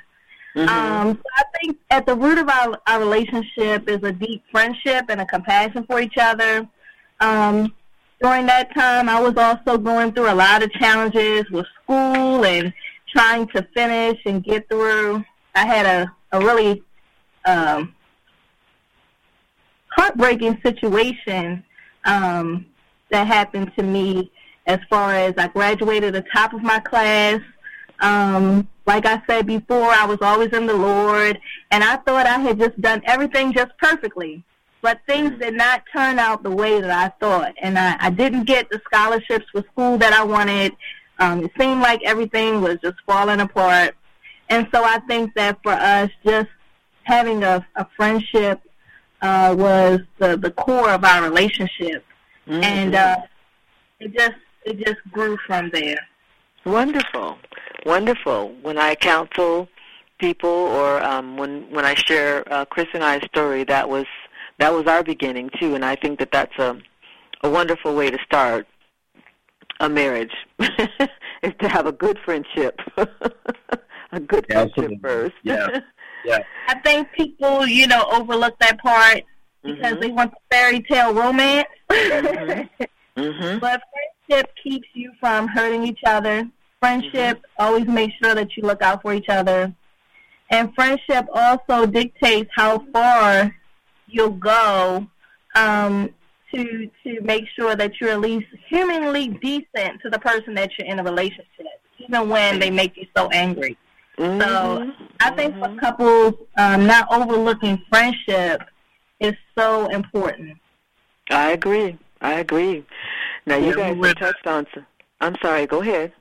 [0.58, 0.70] Mm-hmm.
[0.70, 5.06] Um, so I think at the root of our, our relationship is a deep friendship
[5.10, 6.68] and a compassion for each other.
[7.20, 7.76] Um,
[8.22, 12.74] during that time, I was also going through a lot of challenges with school and
[13.16, 15.24] trying to finish and get through.
[15.54, 16.82] I had a, a really
[17.46, 17.94] um,
[19.96, 21.64] heartbreaking situation
[22.06, 22.66] um,
[23.12, 24.32] that happened to me
[24.66, 27.42] as far as I graduated the top of my class.
[28.00, 31.40] Um, like I said before, I was always in the Lord,
[31.72, 34.44] and I thought I had just done everything just perfectly.
[34.82, 38.46] But things did not turn out the way that I thought, and I, I didn't
[38.46, 40.76] get the scholarships for school that I wanted.
[41.20, 43.96] Um, it seemed like everything was just falling apart.
[44.50, 46.48] And so I think that for us, just
[47.04, 48.62] having a, a friendship
[49.22, 52.06] uh, was the, the core of our relationship.
[52.48, 52.64] Mm-hmm.
[52.64, 53.18] And uh,
[54.00, 56.00] it just it just grew from there.
[56.66, 57.38] Wonderful,
[57.88, 58.54] wonderful.
[58.62, 59.68] When I counsel
[60.20, 64.06] people, or um, when when I share uh, Chris and I's story, that was
[64.60, 66.78] that was our beginning too, and I think that that's a
[67.44, 68.68] a wonderful way to start
[69.80, 75.00] a marriage is to have a good friendship, a good Yeah, friendship absolutely.
[75.02, 75.36] first.
[75.44, 75.68] Yeah.
[76.26, 76.40] Yeah.
[76.68, 79.22] I think people, you know, overlook that part
[79.64, 80.02] because Mhm.
[80.02, 81.68] they want the fairy tale romance.
[81.90, 82.68] Mhm.
[83.16, 83.60] Mhm.
[83.62, 83.82] But
[84.28, 86.46] friendship keeps you from hurting each other.
[86.80, 89.74] Friendship always makes sure that you look out for each other.
[90.50, 93.54] And friendship also dictates how far
[94.08, 95.08] you'll go
[95.56, 96.10] um,
[96.54, 100.88] to to make sure that you're at least humanly decent to the person that you're
[100.88, 101.66] in a relationship,
[101.98, 103.78] even when they make you so angry.
[104.18, 104.96] Mhm.
[105.20, 108.62] I think for couples, um, not overlooking friendship
[109.20, 110.58] is so important.
[111.30, 111.98] I agree.
[112.22, 112.86] I agree.
[113.46, 114.66] Now you Yeah, guys touched on.
[114.74, 114.86] Some,
[115.20, 115.66] I'm sorry.
[115.66, 116.14] Go ahead.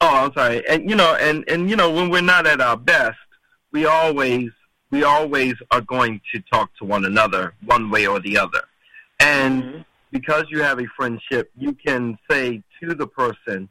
[0.00, 0.66] Oh, I'm sorry.
[0.68, 3.18] And you know, and and you know, when we're not at our best,
[3.72, 4.50] we always
[4.90, 8.62] we always are going to talk to one another one way or the other.
[9.20, 9.84] And Mhm.
[10.10, 13.68] because you have a friendship, you can say to the person,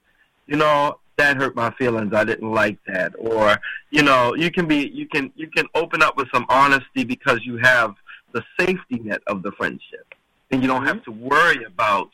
[0.47, 2.13] you know, that hurt my feelings.
[2.13, 3.13] I didn't like that.
[3.17, 3.57] Or,
[3.89, 7.43] you know, you can be you can you can open up with some honesty because
[7.43, 7.95] you have
[8.31, 10.13] the safety net of the friendship.
[10.51, 12.09] And you don't have to worry about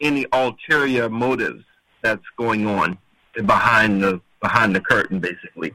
[0.00, 1.64] any ulterior motives
[2.02, 2.98] that's going on
[3.34, 5.74] behind the behind the curtain basically.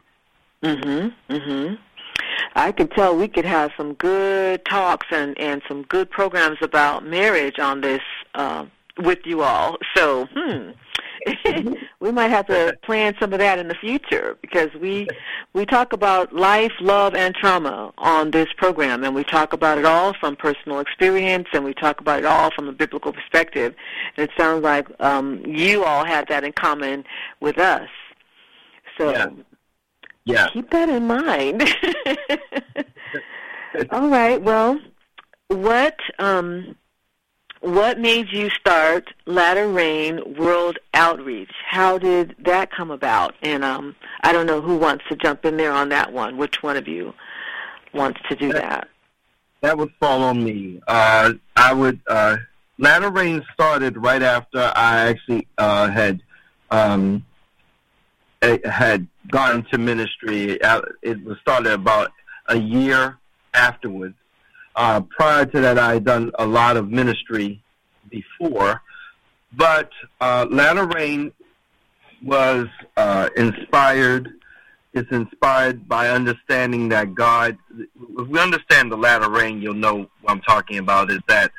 [0.63, 1.13] Mhm.
[1.29, 1.77] Mhm.
[2.55, 7.05] I could tell we could have some good talks and and some good programs about
[7.05, 8.01] marriage on this
[8.35, 8.65] uh,
[8.97, 9.77] with you all.
[9.95, 10.71] So, hmm.
[11.99, 15.07] we might have to plan some of that in the future because we
[15.53, 19.85] we talk about life, love, and trauma on this program, and we talk about it
[19.85, 23.75] all from personal experience, and we talk about it all from a biblical perspective.
[24.17, 27.05] And it sounds like um, you all have that in common
[27.39, 27.89] with us.
[28.97, 29.27] So Yeah.
[30.25, 30.47] Yeah.
[30.53, 31.63] keep that in mind.
[33.91, 34.41] All right.
[34.41, 34.79] Well,
[35.49, 36.75] what um,
[37.65, 41.51] what made you start Latter Rain World Outreach?
[41.67, 43.33] How did that come about?
[43.41, 46.37] And um, I don't know who wants to jump in there on that one.
[46.37, 47.13] Which one of you
[47.93, 48.87] wants to do that?
[49.61, 50.79] That would fall on me.
[50.87, 51.99] Uh, I would.
[52.07, 52.37] Uh,
[52.77, 56.21] Latter Rain started right after I actually uh, had
[56.69, 57.25] um,
[58.41, 60.61] had gone to ministry.
[60.61, 62.11] Uh, It was started about
[62.47, 63.17] a year
[63.55, 64.15] afterwards.
[64.75, 67.63] Uh, prior to that, I had done a lot of ministry
[68.09, 68.81] before,
[69.53, 71.31] but uh, Latter Rain
[72.21, 72.67] was
[72.97, 74.33] uh, inspired.
[74.93, 77.57] It's inspired by understanding that God.
[77.77, 81.11] If we understand the latter rain, you'll know what I'm talking about.
[81.11, 81.51] Is that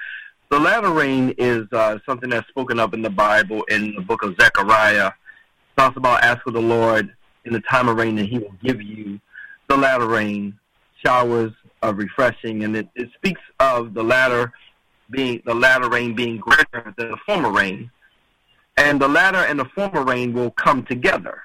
[0.50, 4.22] the latter rain is uh, something that's spoken up in the Bible in the book
[4.22, 5.08] of Zechariah.
[5.08, 5.12] It
[5.76, 7.14] talks about ask for the Lord
[7.44, 9.20] in the time of rain, and He will give you
[9.68, 10.58] the latter rain,
[11.04, 11.52] showers
[11.82, 14.52] of refreshing, and it, it speaks of the latter
[15.10, 17.90] being the latter rain being greater than the former rain,
[18.76, 21.42] and the latter and the former rain will come together.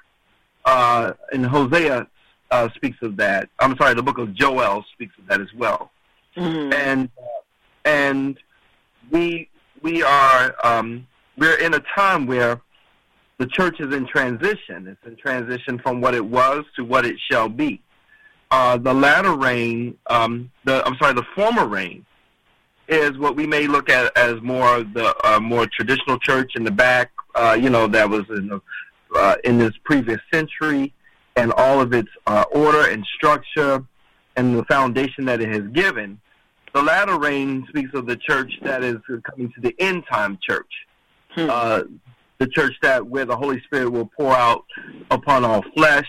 [0.64, 2.06] Uh, and Hosea
[2.50, 3.48] uh, speaks of that.
[3.60, 5.90] I'm sorry, the book of Joel speaks of that as well
[6.36, 6.72] Mhm.
[6.74, 7.22] and uh,
[7.84, 8.38] and
[9.10, 9.48] we
[9.82, 11.06] we are um,
[11.36, 12.60] we're in a time where
[13.38, 14.86] the church is in transition.
[14.86, 17.82] It's in transition from what it was to what it shall be.
[18.52, 22.04] Uh, the latter rain, um, the I'm sorry, the former rain,
[22.86, 26.70] is what we may look at as more the uh, more traditional church in the
[26.70, 27.12] back.
[27.34, 28.60] Uh, you know, that was in the,
[29.16, 30.92] uh, in this previous century,
[31.36, 33.82] and all of its uh, order and structure,
[34.36, 36.20] and the foundation that it has given.
[36.74, 38.98] The latter rain speaks of the church that is
[39.30, 40.70] coming to the end time church.
[41.30, 41.48] Hmm.
[41.48, 41.82] Uh,
[42.36, 44.66] the church that where the Holy Spirit will pour out
[45.10, 46.08] upon all flesh,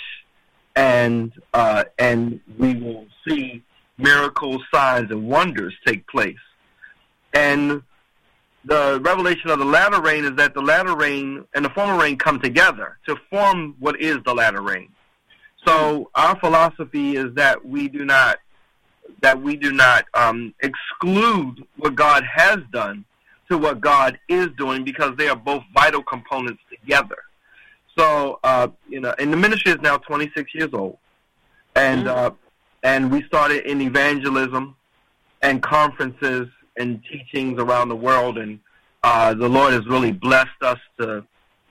[0.75, 3.63] and uh, and we will see
[3.97, 6.35] miracles, signs, and wonders take place.
[7.33, 7.83] And
[8.65, 12.17] the revelation of the latter rain is that the latter rain and the former rain
[12.17, 14.89] come together to form what is the latter rain.
[15.65, 18.37] So our philosophy is that we do not
[19.21, 23.05] that we do not um, exclude what God has done
[23.49, 27.17] to what God is doing because they are both vital components together.
[27.97, 30.97] So uh, you know, and the ministry is now 26 years old,
[31.75, 32.31] and uh,
[32.83, 34.75] and we started in evangelism
[35.41, 38.59] and conferences and teachings around the world, and
[39.03, 41.23] uh, the Lord has really blessed us to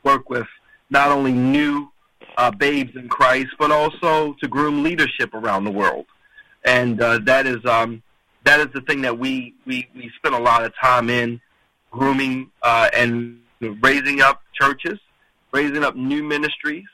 [0.04, 0.46] work with
[0.90, 1.90] not only new
[2.36, 6.06] uh, babes in Christ, but also to groom leadership around the world,
[6.64, 8.02] and uh, that is um,
[8.44, 11.40] that is the thing that we we we spend a lot of time in
[11.90, 13.40] grooming uh, and
[13.82, 14.98] raising up churches,
[15.52, 16.86] raising up new ministries,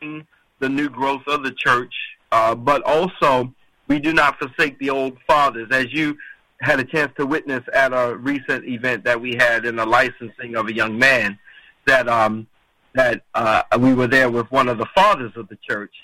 [0.00, 1.94] the new growth of the church,
[2.32, 3.52] uh, but also
[3.88, 5.68] we do not forsake the old fathers.
[5.70, 6.16] As you
[6.60, 10.56] had a chance to witness at a recent event that we had in the licensing
[10.56, 11.38] of a young man,
[11.86, 12.46] that um,
[12.94, 15.94] that uh, we were there with one of the fathers of the church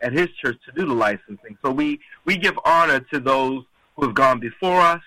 [0.00, 1.58] at his church to do the licensing.
[1.64, 3.64] So we we give honor to those
[3.96, 5.02] who have gone before us,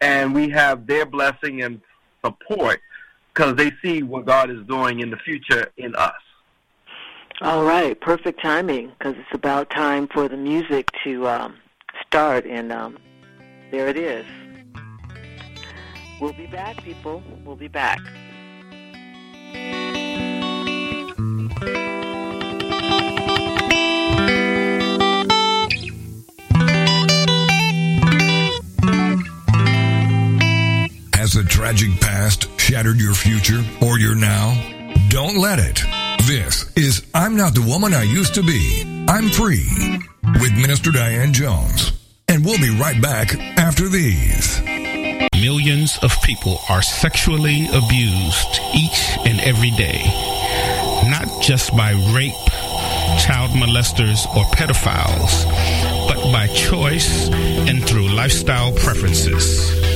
[0.00, 1.80] and we have their blessing and
[2.24, 2.80] support
[3.36, 6.14] because they see what God is doing in the future in us.
[7.42, 11.56] All right, perfect timing because it's about time for the music to um,
[12.06, 12.96] start, and um,
[13.70, 14.24] there it is.
[16.18, 17.22] We'll be back, people.
[17.44, 17.98] We'll be back.
[31.12, 34.50] Has a tragic past shattered your future or your now?
[35.08, 35.84] Don't let it.
[36.26, 39.04] This is I'm Not the Woman I Used to Be.
[39.08, 39.68] I'm Free
[40.40, 41.92] with Minister Diane Jones.
[42.26, 44.60] And we'll be right back after these.
[45.34, 50.02] Millions of people are sexually abused each and every day,
[51.08, 52.34] not just by rape,
[53.22, 55.46] child molesters, or pedophiles,
[56.08, 59.95] but by choice and through lifestyle preferences.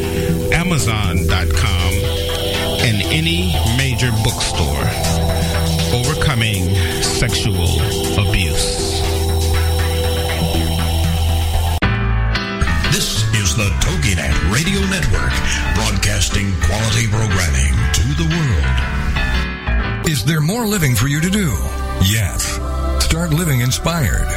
[0.53, 1.93] amazon.com,
[2.83, 4.85] and any major bookstore.
[5.93, 7.67] Overcoming Sexual
[8.17, 9.01] Abuse.
[12.91, 15.33] This is the TogiNet Radio Network,
[15.75, 20.07] broadcasting quality programming to the world.
[20.07, 21.49] Is there more living for you to do?
[22.03, 22.59] Yes.
[23.03, 24.27] Start living inspired.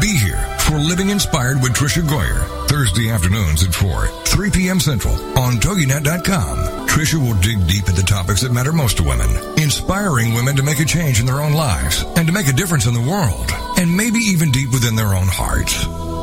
[0.00, 4.78] Be here for Living Inspired with Tricia Goyer, Thursday afternoons at 4, 3 p.m.
[4.78, 6.86] Central on TogiNet.com.
[6.86, 10.78] Tricia will dig deep into topics that matter most to women, inspiring women to make
[10.78, 13.96] a change in their own lives and to make a difference in the world, and
[13.96, 15.84] maybe even deep within their own hearts.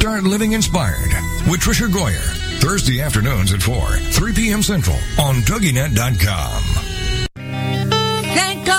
[0.00, 1.12] Start living inspired
[1.46, 2.24] with Tricia Goyer.
[2.58, 4.62] Thursday afternoons at 4, 3 p.m.
[4.62, 6.62] Central on TogiNet.com.
[7.34, 8.78] Thank God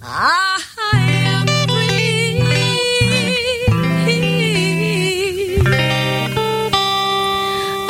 [0.00, 0.62] I
[0.94, 2.40] am free.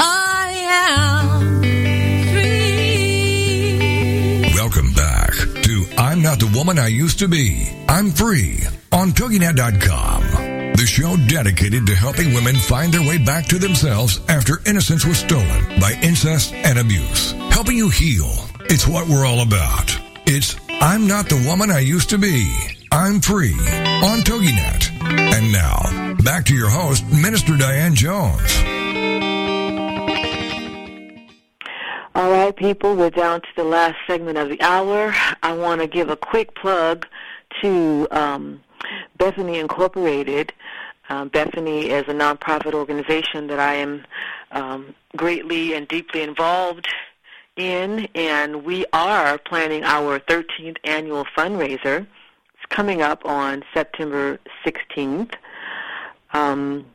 [0.00, 0.52] I
[1.20, 1.52] am
[4.40, 4.52] free.
[4.54, 5.34] Welcome back
[5.64, 7.70] to I'm Not the Woman I Used to Be.
[7.86, 10.37] I'm Free on TogiNet.com.
[10.88, 15.78] Show dedicated to helping women find their way back to themselves after innocence was stolen
[15.80, 17.32] by incest and abuse.
[17.50, 18.32] Helping you heal.
[18.62, 19.96] It's what we're all about.
[20.26, 22.52] It's I'm not the woman I used to be.
[22.90, 24.90] I'm free on TogiNet.
[25.34, 28.56] And now, back to your host, Minister Diane Jones.
[32.14, 35.14] All right, people, we're down to the last segment of the hour.
[35.42, 37.06] I want to give a quick plug
[37.60, 38.60] to um,
[39.16, 40.52] Bethany Incorporated.
[41.10, 44.04] Um, Bethany is a nonprofit organization that I am
[44.52, 46.86] um, greatly and deeply involved
[47.56, 52.06] in, and we are planning our 13th annual fundraiser.
[52.54, 55.34] It's coming up on September 16th.
[56.32, 56.86] Um,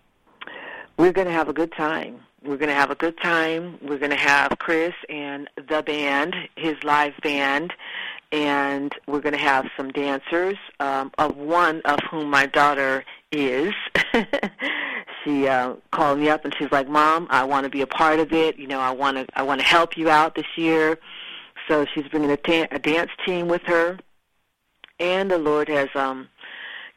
[0.98, 2.20] we're going to have a good time.
[2.44, 3.78] We're going to have a good time.
[3.82, 7.74] We're going to have Chris and the band, his live band,
[8.34, 13.72] and we're going to have some dancers, um, of one of whom my daughter is.
[15.24, 18.20] she uh, called me up and she's like, "Mom, I want to be a part
[18.20, 18.58] of it.
[18.58, 20.98] You know, I want to, I want to help you out this year."
[21.68, 24.00] So she's bringing a, ta- a dance team with her,
[25.00, 26.28] and the Lord has um,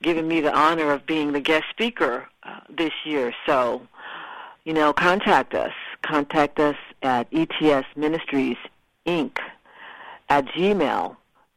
[0.03, 3.34] given me the honor of being the guest speaker uh, this year.
[3.45, 3.87] So
[4.64, 5.72] you know, contact us.
[6.03, 8.57] Contact us at ETS Ministries
[9.07, 9.39] Inc.
[10.28, 10.47] at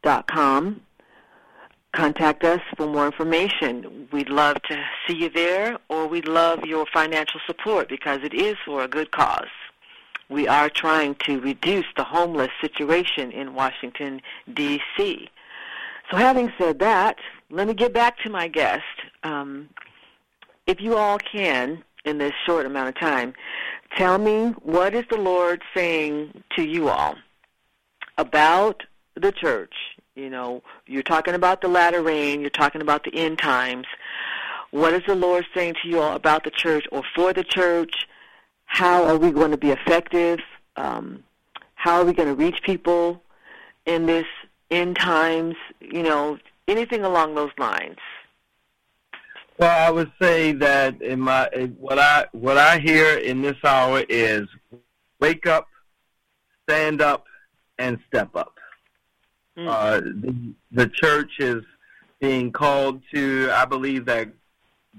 [0.04, 0.80] gmail.com.
[1.92, 4.08] Contact us for more information.
[4.12, 8.56] We'd love to see you there, or we'd love your financial support because it is
[8.64, 9.48] for a good cause.
[10.28, 14.22] We are trying to reduce the homeless situation in Washington,
[14.54, 15.28] D.C.
[16.10, 17.16] So, having said that,
[17.50, 18.84] let me get back to my guest.
[19.24, 19.68] Um,
[20.68, 23.34] if you all can, in this short amount of time.
[23.96, 27.16] Tell me what is the Lord saying to you all
[28.18, 28.82] about
[29.20, 29.74] the church?
[30.14, 33.86] You know, you're talking about the latter rain, you're talking about the end times.
[34.70, 38.06] What is the Lord saying to you all about the church or for the church?
[38.66, 40.38] How are we going to be effective?
[40.76, 41.24] Um,
[41.74, 43.22] how are we going to reach people
[43.86, 44.26] in this
[44.70, 45.56] end times?
[45.80, 47.98] You know, anything along those lines.
[49.58, 51.48] Well, I would say that in my
[51.78, 54.48] what I what I hear in this hour is
[55.20, 55.66] wake up,
[56.66, 57.26] stand up,
[57.78, 58.58] and step up.
[59.60, 59.68] Mm.
[59.68, 61.62] Uh, the, the church is
[62.18, 63.50] being called to.
[63.52, 64.28] I believe that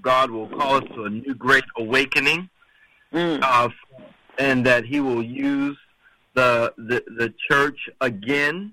[0.00, 2.48] God will call us to a new great awakening,
[3.12, 3.42] mm.
[3.42, 3.68] uh,
[4.38, 5.76] and that He will use
[6.34, 8.72] the, the the church again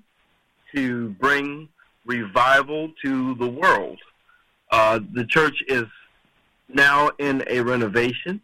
[0.75, 1.67] to bring
[2.05, 3.99] revival to the world.
[4.71, 5.85] Uh, the church is
[6.67, 8.41] now in a renovation.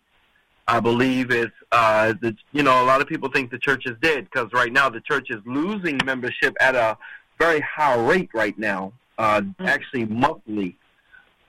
[0.67, 3.95] I believe it's uh, the you know a lot of people think the church is
[4.01, 6.97] dead because right now the church is losing membership at a
[7.37, 9.65] very high rate right now, uh, mm-hmm.
[9.65, 10.77] actually monthly.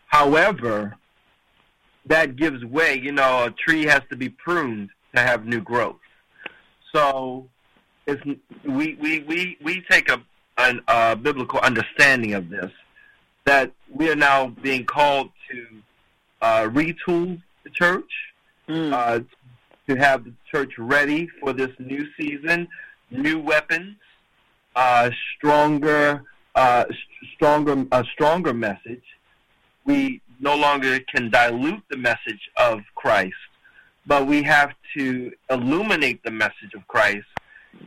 [0.06, 0.96] However,
[2.06, 2.98] that gives way.
[2.98, 5.96] You know, a tree has to be pruned to have new growth.
[6.94, 7.48] So,
[8.06, 8.22] it's
[8.64, 10.22] we we we we take a
[10.58, 12.70] a uh, biblical understanding of this
[13.44, 15.66] that we are now being called to
[16.42, 18.10] uh, retool the church,
[18.68, 18.92] mm.
[18.92, 19.20] uh,
[19.88, 22.66] to have the church ready for this new season,
[23.10, 23.96] new weapons,
[24.76, 26.22] uh, stronger,
[26.54, 26.84] uh,
[27.34, 29.02] stronger, a stronger message.
[29.84, 33.34] We no longer can dilute the message of Christ,
[34.06, 37.26] but we have to illuminate the message of Christ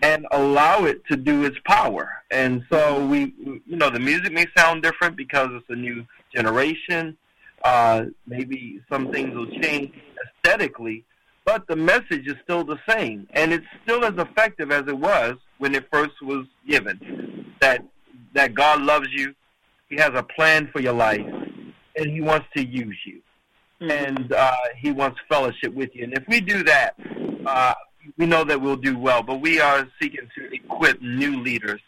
[0.01, 2.09] and allow it to do its power.
[2.31, 7.17] And so we, you know, the music may sound different because it's a new generation.
[7.63, 9.93] Uh, maybe some things will change
[10.25, 11.03] aesthetically,
[11.45, 15.35] but the message is still the same, and it's still as effective as it was
[15.59, 17.53] when it first was given.
[17.61, 17.83] That
[18.33, 19.35] that God loves you,
[19.89, 21.25] He has a plan for your life,
[21.95, 23.21] and He wants to use you,
[23.81, 23.91] mm-hmm.
[23.91, 26.05] and uh, He wants fellowship with you.
[26.05, 26.95] And if we do that,
[27.45, 27.73] uh,
[28.17, 31.81] we know that we'll do well, but we are seeking to equip new leaders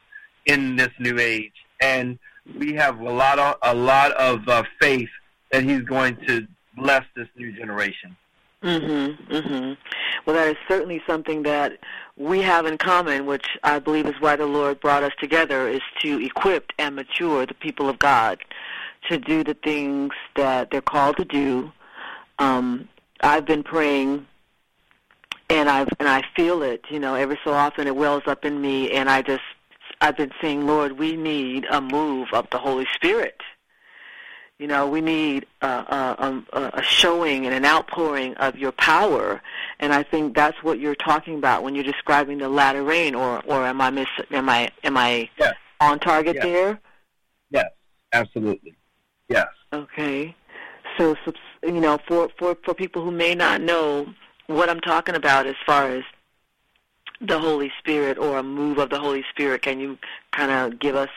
[0.46, 2.20] in this new age, and
[2.58, 5.10] we have a lot of a lot of uh, faith
[5.52, 8.16] that He's going to bless this new generation.
[8.64, 9.18] Mhm.
[9.28, 9.78] Mhm.
[10.26, 11.80] Well, that is certainly something that
[12.16, 15.82] we have in common, which I believe is why the Lord brought us together, is
[16.02, 18.40] to equip and mature the people of God
[19.10, 21.72] to do the things that they're called to do.
[22.38, 22.88] Um,
[23.22, 24.28] I've been praying
[25.50, 26.86] and I've and I feel it.
[26.90, 29.44] You know, every so often it wells up in me, and I just
[30.00, 33.42] I've been saying, Lord, we need a move of the Holy Spirit.
[34.62, 39.42] You know, we need a, a, a showing and an outpouring of your power,
[39.80, 43.16] and I think that's what you're talking about when you're describing the latter rain.
[43.16, 44.06] Or, or am I miss?
[44.30, 45.56] Am I am I yes.
[45.80, 46.44] on target yes.
[46.44, 46.80] there?
[47.50, 47.72] Yes,
[48.14, 48.76] absolutely.
[49.30, 49.48] Yes.
[49.74, 50.36] Okay.
[50.96, 51.16] So,
[51.64, 54.14] you know, for, for, for people who may not know
[54.46, 56.04] what I'm talking about as far as
[57.20, 59.98] the Holy Spirit or a move of the Holy Spirit, can you
[60.34, 61.10] kind of give us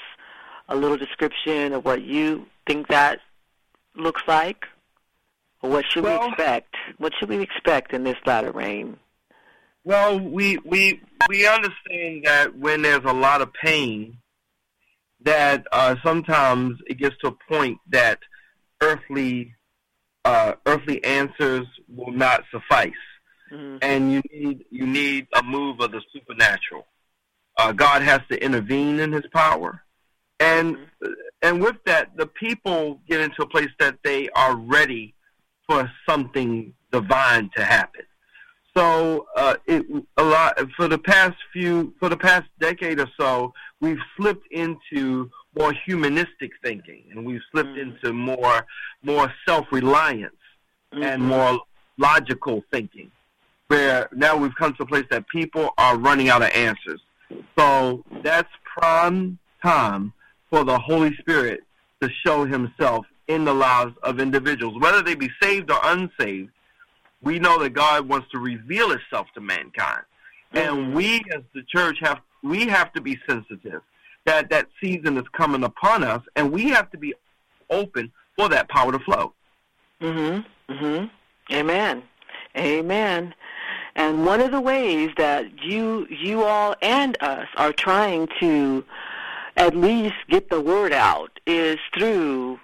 [0.70, 3.20] a little description of what you think that
[3.96, 4.64] looks like?
[5.62, 6.74] Or what should Well- we expect?
[6.98, 8.98] What should we expect in this latter rain?
[9.84, 14.18] Well, we we we understand that when there's a lot of pain,
[15.20, 18.18] that uh, sometimes it gets to a point that
[18.80, 19.54] earthly
[20.24, 22.92] uh, earthly answers will not suffice,
[23.52, 23.78] Mhm.
[23.82, 26.86] and you need you need a move of the supernatural.
[27.58, 29.84] Uh, God has to intervene in His power,
[30.40, 30.76] and
[31.42, 35.14] and with that, the people get into a place that they are ready
[35.66, 38.02] for something divine to happen.
[38.76, 43.52] So uh, it a lot for the past few for the past decade or so,
[43.80, 47.82] we've slipped into more humanistic thinking, and we've slipped Mhm.
[47.82, 48.66] into more
[49.02, 50.34] more self reliance
[50.92, 51.26] and Mhm.
[51.26, 51.60] more
[51.98, 53.10] logical thinking,
[53.68, 57.00] where now we've come to a place that people are running out of answers.
[57.56, 60.12] So that's prime time
[60.54, 61.64] for the Holy Spirit
[62.00, 66.52] to show Himself in the lives of individuals, whether they be saved or unsaved.
[67.22, 70.02] We know that God wants to reveal Himself to mankind,
[70.52, 70.92] and Mhm.
[70.92, 73.82] we as the church have we have to be sensitive
[74.26, 77.14] that that season is coming upon us, and we have to be
[77.70, 79.32] open for that power to flow.
[80.00, 80.44] Mhm.
[80.68, 81.10] Mhm.
[81.50, 82.02] Amen.
[82.56, 83.34] Amen.
[83.96, 88.84] And one of the ways that you you all and us are trying to
[89.56, 92.58] at least get the word out is through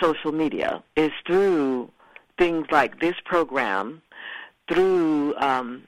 [0.00, 0.82] social media.
[0.96, 1.90] Is through
[2.38, 4.02] things like this program,
[4.68, 5.84] through um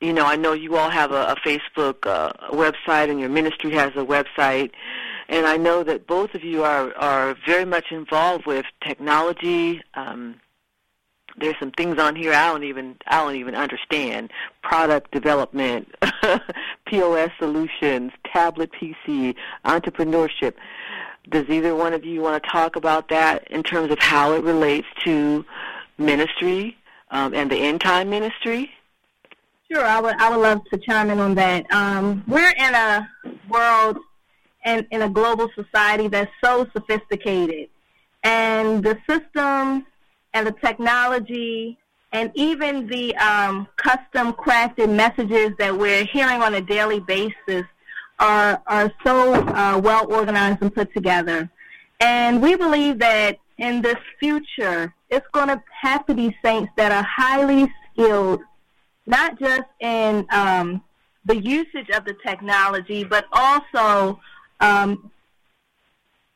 [0.00, 3.70] you know, I know you all have a, a Facebook uh, website and your ministry
[3.72, 4.72] has a website
[5.28, 9.82] and I know that both of you are are very much involved with technology.
[9.94, 10.36] Um,
[11.36, 14.30] there's some things on here I don't even I don't even understand.
[14.62, 15.94] Product development,
[16.86, 20.54] POS solutions, tablet PC, entrepreneurship.
[21.30, 24.42] Does either one of you want to talk about that in terms of how it
[24.42, 25.44] relates to
[25.96, 26.76] ministry
[27.10, 28.70] um, and the end time ministry?
[29.72, 31.64] Sure, I would I would love to chime in on that.
[31.72, 33.08] Um, we're in a
[33.48, 33.98] world
[34.64, 37.70] and in a global society that's so sophisticated,
[38.22, 39.84] and the systems
[40.34, 41.78] and the technology
[42.14, 47.64] and even the um, custom crafted messages that we're hearing on a daily basis
[48.20, 51.50] are are so uh, well organized and put together.
[51.98, 56.92] And we believe that in this future, it's going to have to be saints that
[56.92, 58.40] are highly skilled
[59.06, 60.82] not just in um,
[61.24, 64.20] the usage of the technology, but also
[64.60, 65.10] um,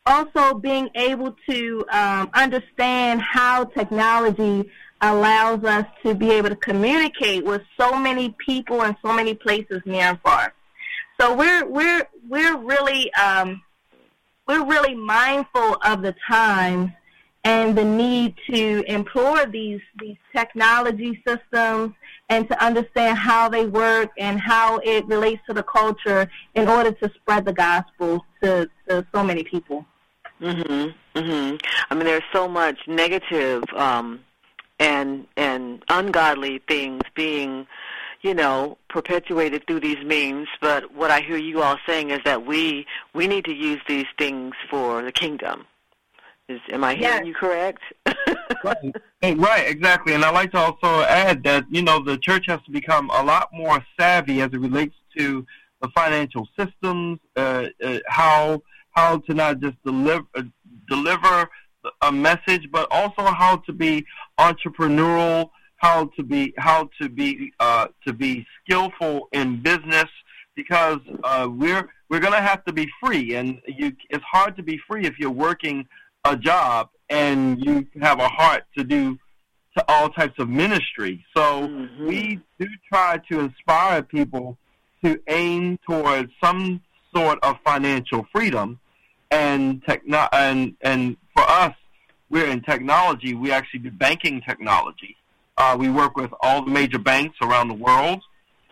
[0.07, 4.68] also being able to um, understand how technology
[5.01, 9.81] allows us to be able to communicate with so many people in so many places
[9.85, 10.53] near and far.
[11.21, 13.63] So we're we're we're really um,
[14.47, 16.91] we're really mindful of the times
[17.45, 21.95] and the need to implore these these technology systems
[22.29, 26.93] and to understand how they work and how it relates to the culture in order
[26.93, 29.85] to spread the gospel to, to so many people.
[30.41, 30.95] Mhm.
[31.15, 31.63] Mhm.
[31.91, 34.21] I mean, there's so much negative um,
[34.79, 37.66] and and ungodly things being,
[38.22, 40.49] you know, perpetuated through these means.
[40.61, 44.07] But what I hear you all saying is that we we need to use these
[44.18, 45.66] things for the kingdom.
[46.49, 47.26] Is am I hearing Yes.
[47.26, 47.83] you correct?
[48.64, 48.95] Right.
[49.22, 50.14] Right, exactly.
[50.14, 53.22] And I'd like to also add that, you know, the church has to become a
[53.22, 55.47] lot more savvy as it relates to
[55.81, 58.62] the financial systems, uh, uh, how
[58.93, 60.43] how to not just deliver uh,
[60.89, 61.49] deliver
[62.03, 64.05] a message, but also how to be
[64.39, 70.07] entrepreneurial, how to be how to be uh, to be skillful in business,
[70.55, 74.62] because uh, we're we're going to have to be free, and you, it's hard to
[74.62, 75.86] be free if you're working
[76.24, 79.18] a job and you have a heart to do
[79.76, 81.24] to all types of ministry.
[81.36, 82.07] So Mhm.
[82.07, 84.59] we do try to inspire people
[85.05, 86.80] to aim towards some
[87.14, 88.78] sort of financial freedom
[89.31, 91.74] and techno- and and for us
[92.31, 93.35] we're in technology.
[93.35, 95.16] We actually do banking technology.
[95.57, 98.22] Uh, we work with all the major banks around the world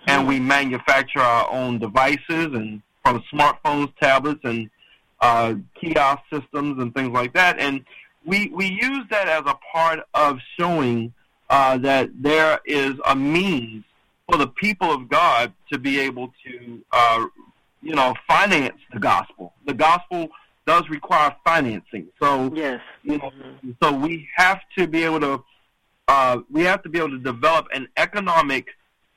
[0.06, 4.70] and we manufacture our own devices and from smartphones tablets and
[5.20, 7.58] uh, kiosk systems and things like that.
[7.58, 7.84] And
[8.24, 11.12] we we use that as a part of showing
[11.50, 13.84] uh, that there is a means
[14.28, 17.26] for the people of God to be able to, uh,
[17.82, 19.52] you know, finance the gospel.
[19.66, 20.28] The gospel
[20.66, 22.08] does require financing.
[22.20, 22.80] So Yes.
[23.02, 23.32] you know,
[23.82, 25.44] so we have to be able to
[26.08, 28.68] uh, we have to be able to develop an economic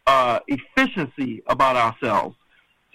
[0.07, 2.35] uh, efficiency about ourselves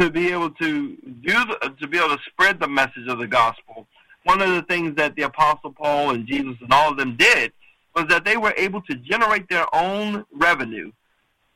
[0.01, 3.27] to be able to do the, to be able to spread the message of the
[3.27, 3.87] gospel.
[4.25, 7.53] One of the things that the Apostle Paul and Jesus and all of them did
[7.95, 10.91] was that they were able to generate their own revenue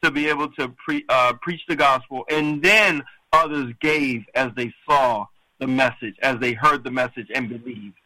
[0.03, 4.73] to be able to pre, uh, preach the gospel, and then others gave as they
[4.89, 5.27] saw
[5.59, 7.97] the message, as they heard the message and believed.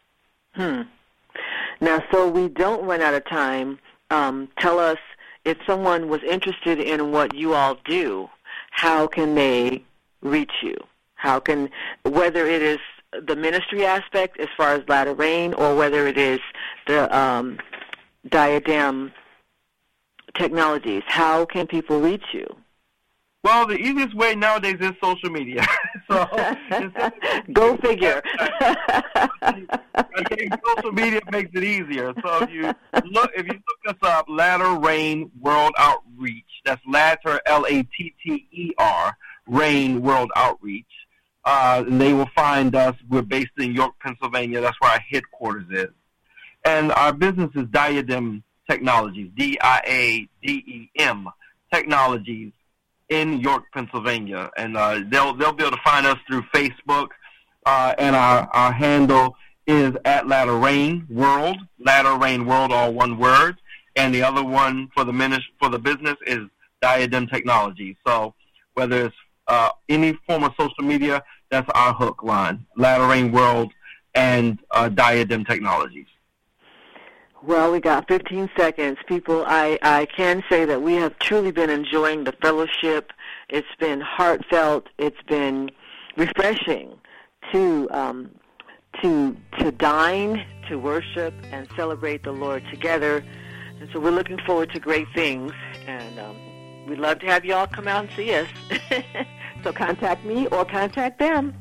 [0.53, 0.81] Hmm.
[1.81, 3.79] Now, so we don't run out of time.
[4.09, 4.99] Um, tell us
[5.45, 8.29] if someone was interested in what you all do,
[8.71, 9.83] how can they
[10.21, 10.75] reach you?
[11.15, 11.69] How can,
[12.03, 12.79] whether it is
[13.27, 16.39] the ministry aspect as far as Latter Rain or whether it is
[16.87, 17.59] the um,
[18.29, 19.11] diadem
[20.35, 22.45] technologies, how can people reach you?
[23.43, 25.65] Well, the easiest way nowadays is social media.
[26.09, 26.25] so
[27.53, 28.21] Go figure.
[28.61, 32.13] I think social media makes it easier.
[32.23, 32.73] So if you
[33.11, 36.45] look, if you look us up, Latter Rain World Outreach.
[36.63, 39.17] That's Latter L A T T E R
[39.47, 40.85] Rain World Outreach.
[41.43, 42.95] Uh, and they will find us.
[43.09, 44.61] We're based in York, Pennsylvania.
[44.61, 45.93] That's where our headquarters is.
[46.63, 51.27] And our business is Diadem Technologies, D I A D E M
[51.73, 52.53] Technologies
[53.13, 57.09] in York, Pennsylvania, and uh, they'll they'll be able to find us through Facebook,
[57.65, 59.35] uh, and our our handle
[59.67, 63.55] is at Latter Rain World, Latter Rain World, all one word,
[63.95, 66.41] and the other one for the minis- for the business is
[66.81, 67.95] Diadem Technology.
[68.05, 68.33] So
[68.73, 69.15] whether it's
[69.47, 73.71] uh, any form of social media, that's our hook line, Latter Rain World
[74.15, 76.07] and uh, Diadem Technologies.
[77.45, 78.97] Well, we got 15 seconds.
[79.05, 83.11] People, I, I can say that we have truly been enjoying the fellowship.
[83.49, 84.87] It's been heartfelt.
[84.97, 85.69] It's been
[86.15, 86.97] refreshing
[87.51, 88.31] to um,
[89.01, 93.25] to to dine, to worship, and celebrate the Lord together.
[93.81, 95.51] And so we're looking forward to great things.
[95.85, 98.47] And um, we'd love to have you all come out and see us.
[99.65, 101.53] so contact me or contact them.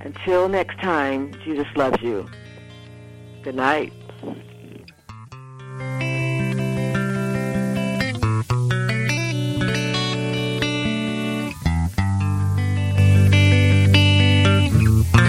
[0.00, 2.26] Until next time, Jesus loves you.
[3.42, 3.92] Good night.